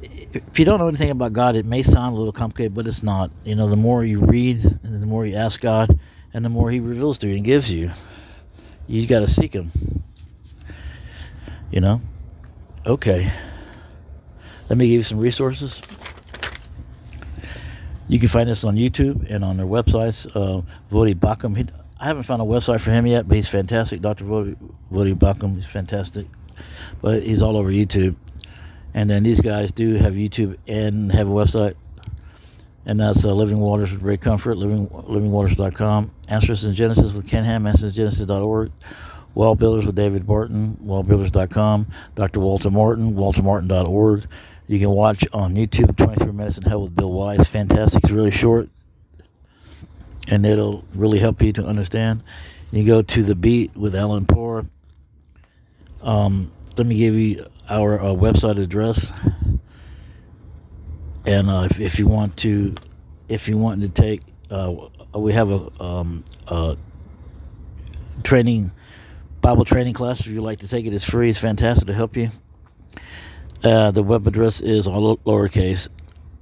if 0.00 0.58
you 0.58 0.64
don't 0.64 0.78
know 0.78 0.88
anything 0.88 1.10
about 1.10 1.32
God, 1.32 1.56
it 1.56 1.64
may 1.64 1.82
sound 1.82 2.14
a 2.14 2.18
little 2.18 2.32
complicated, 2.32 2.74
but 2.74 2.86
it's 2.86 3.02
not. 3.02 3.30
You 3.44 3.54
know, 3.54 3.68
the 3.68 3.76
more 3.76 4.04
you 4.04 4.20
read 4.20 4.64
and 4.82 5.02
the 5.02 5.06
more 5.06 5.26
you 5.26 5.36
ask 5.36 5.60
God, 5.60 5.98
and 6.32 6.44
the 6.44 6.48
more 6.48 6.70
He 6.70 6.80
reveals 6.80 7.18
to 7.18 7.28
you 7.28 7.36
and 7.36 7.44
gives 7.44 7.72
you, 7.72 7.90
you 8.86 9.06
got 9.06 9.20
to 9.20 9.26
seek 9.26 9.54
Him. 9.54 9.70
You 11.70 11.80
know? 11.80 12.00
Okay. 12.86 13.30
Let 14.68 14.78
me 14.78 14.86
give 14.86 14.96
you 14.96 15.02
some 15.02 15.18
resources. 15.18 15.80
You 18.08 18.18
can 18.18 18.28
find 18.28 18.48
this 18.48 18.64
on 18.64 18.76
YouTube 18.76 19.30
and 19.30 19.44
on 19.44 19.58
their 19.58 19.66
websites. 19.66 20.26
Uh, 20.34 20.62
Baucham. 20.90 21.56
He, 21.56 21.66
I 22.00 22.06
haven't 22.06 22.22
found 22.22 22.40
a 22.40 22.44
website 22.44 22.80
for 22.80 22.90
him 22.90 23.06
yet, 23.06 23.28
but 23.28 23.36
he's 23.36 23.48
fantastic. 23.48 24.00
Dr. 24.00 24.24
Voddie, 24.24 24.56
Voddie 24.90 25.14
Baucham. 25.14 25.56
He's 25.56 25.66
fantastic. 25.66 26.26
But 27.02 27.22
he's 27.22 27.42
all 27.42 27.56
over 27.56 27.70
YouTube. 27.70 28.16
And 28.94 29.10
then 29.10 29.22
these 29.22 29.40
guys 29.40 29.72
do 29.72 29.94
have 29.94 30.14
YouTube 30.14 30.56
and 30.66 31.12
have 31.12 31.28
a 31.28 31.32
website. 31.32 31.76
And 32.86 32.98
that's 32.98 33.24
uh, 33.24 33.34
Living 33.34 33.58
Waters 33.58 33.92
with 33.92 34.20
Comfort, 34.22 34.56
living, 34.56 34.88
livingwaters.com. 34.88 36.10
Answers 36.28 36.64
in 36.64 36.72
Genesis 36.72 37.12
with 37.12 37.28
Ken 37.28 37.44
Ham, 37.44 37.64
answersingenesis.org. 37.64 38.72
WallBuilders 39.38 39.86
with 39.86 39.94
David 39.94 40.26
Barton, 40.26 40.76
wallbuilders.com. 40.82 41.86
Dr. 42.16 42.40
Walter 42.40 42.70
Martin, 42.70 43.14
waltermartin.org. 43.14 44.26
You 44.66 44.78
can 44.78 44.90
watch 44.90 45.24
on 45.32 45.54
YouTube 45.54 45.96
23 45.96 46.32
Minutes 46.32 46.58
in 46.58 46.64
Hell 46.64 46.82
with 46.82 46.94
Bill 46.94 47.12
Wiese. 47.12 47.46
Fantastic. 47.46 48.04
It's 48.04 48.12
really 48.12 48.30
short 48.30 48.68
and 50.30 50.44
it'll 50.44 50.84
really 50.94 51.18
help 51.18 51.42
you 51.42 51.52
to 51.54 51.64
understand. 51.64 52.22
You 52.70 52.84
go 52.84 53.02
to 53.02 53.22
The 53.22 53.34
Beat 53.34 53.76
with 53.76 53.94
Allen 53.94 54.26
Parr. 54.26 54.66
Um, 56.02 56.52
let 56.76 56.86
me 56.86 56.96
give 56.96 57.14
you 57.14 57.46
our 57.68 57.98
uh, 57.98 58.04
website 58.06 58.58
address. 58.58 59.12
And 61.24 61.50
uh, 61.50 61.66
if, 61.70 61.80
if 61.80 61.98
you 61.98 62.06
want 62.06 62.36
to, 62.38 62.74
if 63.28 63.48
you 63.48 63.56
want 63.56 63.82
to 63.82 63.88
take, 63.88 64.22
uh, 64.50 64.74
we 65.14 65.32
have 65.32 65.50
a, 65.50 65.82
um, 65.82 66.24
a 66.46 66.76
training, 68.22 68.72
Bible 69.40 69.64
training 69.64 69.94
class. 69.94 70.20
If 70.20 70.28
you'd 70.28 70.42
like 70.42 70.58
to 70.60 70.68
take 70.68 70.86
it, 70.86 70.92
it's 70.92 71.04
free. 71.04 71.30
It's 71.30 71.38
fantastic 71.38 71.86
to 71.86 71.94
help 71.94 72.16
you. 72.16 72.30
Uh, 73.62 73.90
the 73.90 74.02
web 74.02 74.26
address 74.26 74.60
is 74.60 74.86
all 74.86 75.16
lowercase 75.18 75.88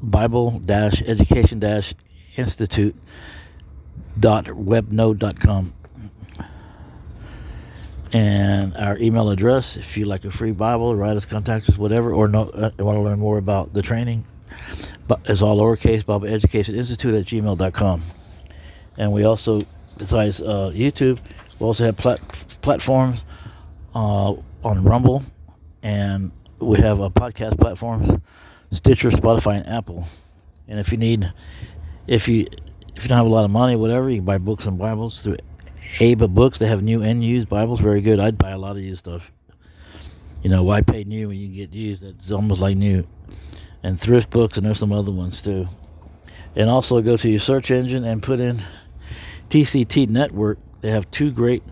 Bible 0.02 0.60
education 0.68 1.62
institute 2.36 2.94
dot. 4.18 4.48
And 8.12 8.76
our 8.76 8.96
email 8.98 9.30
address, 9.30 9.76
if 9.76 9.96
you 9.98 10.06
like 10.06 10.24
a 10.24 10.30
free 10.30 10.52
Bible, 10.52 10.94
write 10.94 11.16
us, 11.16 11.24
contact 11.24 11.68
us, 11.68 11.76
whatever, 11.76 12.12
or 12.12 12.28
no, 12.28 12.44
uh, 12.44 12.70
want 12.78 12.96
to 12.96 13.02
learn 13.02 13.18
more 13.18 13.36
about 13.36 13.72
the 13.72 13.82
training, 13.82 14.24
but 15.08 15.20
it's 15.24 15.42
all 15.42 15.58
lowercase 15.58 16.06
Bible 16.06 16.26
Education 16.26 16.76
Institute 16.76 17.14
at 17.14 17.24
gmail.com. 17.24 18.02
And 18.96 19.12
we 19.12 19.24
also, 19.24 19.64
besides 19.98 20.40
uh, 20.40 20.70
YouTube, 20.74 21.18
we 21.58 21.66
also 21.66 21.84
have 21.84 21.96
plat- 21.96 22.58
platforms 22.62 23.24
uh, 23.94 24.34
on 24.64 24.84
Rumble 24.84 25.22
and 25.82 26.32
we 26.58 26.78
have 26.78 27.00
a 27.00 27.10
podcast 27.10 27.58
platforms, 27.58 28.10
Stitcher, 28.70 29.10
Spotify, 29.10 29.58
and 29.58 29.68
Apple. 29.68 30.06
And 30.68 30.80
if 30.80 30.90
you 30.90 30.98
need, 30.98 31.32
if 32.06 32.28
you 32.28 32.46
if 32.96 33.04
you 33.04 33.08
don't 33.08 33.18
have 33.18 33.26
a 33.26 33.30
lot 33.30 33.44
of 33.44 33.50
money, 33.50 33.76
whatever, 33.76 34.08
you 34.08 34.16
can 34.16 34.24
buy 34.24 34.38
books 34.38 34.66
and 34.66 34.78
Bibles 34.78 35.22
through 35.22 35.36
AbeBooks. 35.98 36.58
They 36.58 36.66
have 36.66 36.82
new 36.82 37.02
and 37.02 37.22
used 37.22 37.48
Bibles, 37.48 37.80
very 37.80 38.00
good. 38.00 38.18
I'd 38.18 38.38
buy 38.38 38.50
a 38.50 38.58
lot 38.58 38.76
of 38.76 38.82
used 38.82 39.00
stuff. 39.00 39.32
You 40.42 40.50
know, 40.50 40.62
why 40.62 40.80
pay 40.80 41.04
new 41.04 41.28
when 41.28 41.38
you 41.38 41.48
get 41.48 41.72
used? 41.74 42.02
It's 42.02 42.30
almost 42.30 42.60
like 42.60 42.76
new. 42.76 43.06
And 43.82 44.00
thrift 44.00 44.30
books, 44.30 44.56
and 44.56 44.66
there's 44.66 44.78
some 44.78 44.92
other 44.92 45.12
ones 45.12 45.42
too. 45.42 45.66
And 46.54 46.70
also 46.70 47.02
go 47.02 47.16
to 47.16 47.28
your 47.28 47.38
search 47.38 47.70
engine 47.70 48.04
and 48.04 48.22
put 48.22 48.40
in 48.40 48.58
TCT 49.50 50.08
Network. 50.08 50.58
They 50.86 50.92
have 50.92 51.10
two 51.10 51.32
great 51.32 51.64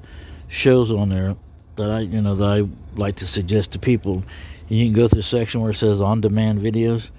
shows 0.49 0.91
on 0.91 1.11
there 1.11 1.37
that 1.77 1.89
I, 1.89 2.01
you 2.01 2.21
know, 2.21 2.35
that 2.35 2.45
I 2.45 2.69
like 2.99 3.15
to 3.19 3.29
suggest 3.29 3.71
to 3.71 3.79
people. 3.79 4.25
You 4.69 4.85
can 4.85 4.93
go 4.93 5.07
to 5.07 5.15
the 5.15 5.23
section 5.23 5.61
where 5.61 5.71
it 5.71 5.75
says 5.75 6.03
on 6.03 6.21
demand 6.21 6.59
videos, 6.59 7.13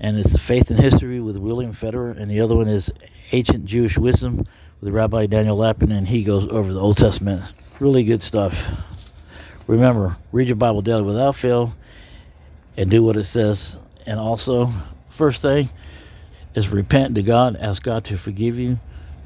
and 0.00 0.18
it's 0.18 0.36
Faith 0.36 0.68
and 0.68 0.80
History 0.80 1.20
with 1.20 1.36
William 1.36 1.70
Federer, 1.70 2.18
and 2.18 2.28
the 2.28 2.40
other 2.40 2.56
one 2.56 2.66
is 2.66 2.90
Ancient 3.30 3.66
Jewish 3.66 3.96
Wisdom 3.96 4.46
with 4.80 4.92
Rabbi 4.92 5.26
Daniel 5.26 5.56
Lapin 5.56 5.92
and 5.92 6.08
he 6.08 6.24
goes 6.24 6.44
over 6.48 6.72
the 6.72 6.80
Old 6.80 6.96
Testament. 6.96 7.44
Really 7.78 8.02
good 8.02 8.20
stuff. 8.20 8.68
Remember, 9.68 10.16
read 10.32 10.48
your 10.48 10.56
Bible 10.56 10.82
daily 10.82 11.02
without 11.02 11.36
fail 11.36 11.72
and 12.76 12.90
do 12.90 13.04
what 13.04 13.16
it 13.16 13.26
says. 13.26 13.78
And 14.06 14.18
also, 14.18 14.66
first 15.08 15.40
thing 15.40 15.70
is 16.56 16.68
repent 16.68 17.14
to 17.14 17.22
God, 17.22 17.56
ask 17.60 17.80
God 17.84 18.02
to 18.06 18.18
forgive 18.18 18.58
you. 18.58 18.80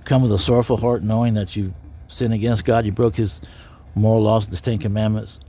Come 0.05 0.21
with 0.21 0.33
a 0.33 0.39
sorrowful 0.39 0.77
heart, 0.77 1.03
knowing 1.03 1.33
that 1.33 1.57
you 1.57 1.73
sinned 2.13 2.35
against 2.35 2.65
God, 2.65 2.87
you 2.87 2.93
broke 2.93 3.17
His 3.17 3.41
moral 3.95 4.23
laws, 4.23 4.49
the 4.49 4.57
Ten 4.57 4.79
Commandments, 4.79 5.41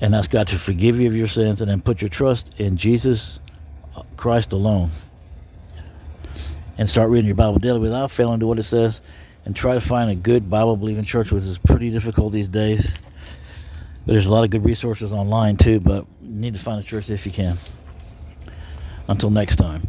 and 0.00 0.14
ask 0.14 0.30
God 0.30 0.48
to 0.48 0.58
forgive 0.58 1.00
you 1.00 1.08
of 1.08 1.16
your 1.16 1.26
sins, 1.26 1.60
and 1.60 1.70
then 1.70 1.80
put 1.80 2.02
your 2.02 2.08
trust 2.08 2.58
in 2.58 2.76
Jesus 2.76 3.38
Christ 4.16 4.52
alone. 4.52 4.90
And 6.78 6.88
start 6.88 7.10
reading 7.10 7.26
your 7.26 7.36
Bible 7.36 7.58
daily 7.58 7.78
without 7.80 8.10
failing 8.10 8.40
to 8.40 8.46
what 8.46 8.58
it 8.58 8.64
says. 8.64 9.00
And 9.44 9.54
try 9.54 9.74
to 9.74 9.80
find 9.80 10.10
a 10.10 10.14
good 10.14 10.48
Bible 10.48 10.76
believing 10.76 11.04
church, 11.04 11.30
which 11.30 11.42
is 11.42 11.58
pretty 11.58 11.90
difficult 11.90 12.32
these 12.32 12.48
days. 12.48 12.92
But 14.06 14.12
there's 14.12 14.26
a 14.26 14.32
lot 14.32 14.44
of 14.44 14.50
good 14.50 14.64
resources 14.64 15.12
online 15.12 15.56
too, 15.56 15.80
but 15.80 16.06
you 16.22 16.28
need 16.28 16.54
to 16.54 16.60
find 16.60 16.80
a 16.80 16.82
church 16.82 17.10
if 17.10 17.26
you 17.26 17.32
can. 17.32 17.56
Until 19.08 19.30
next 19.30 19.56
time. 19.56 19.88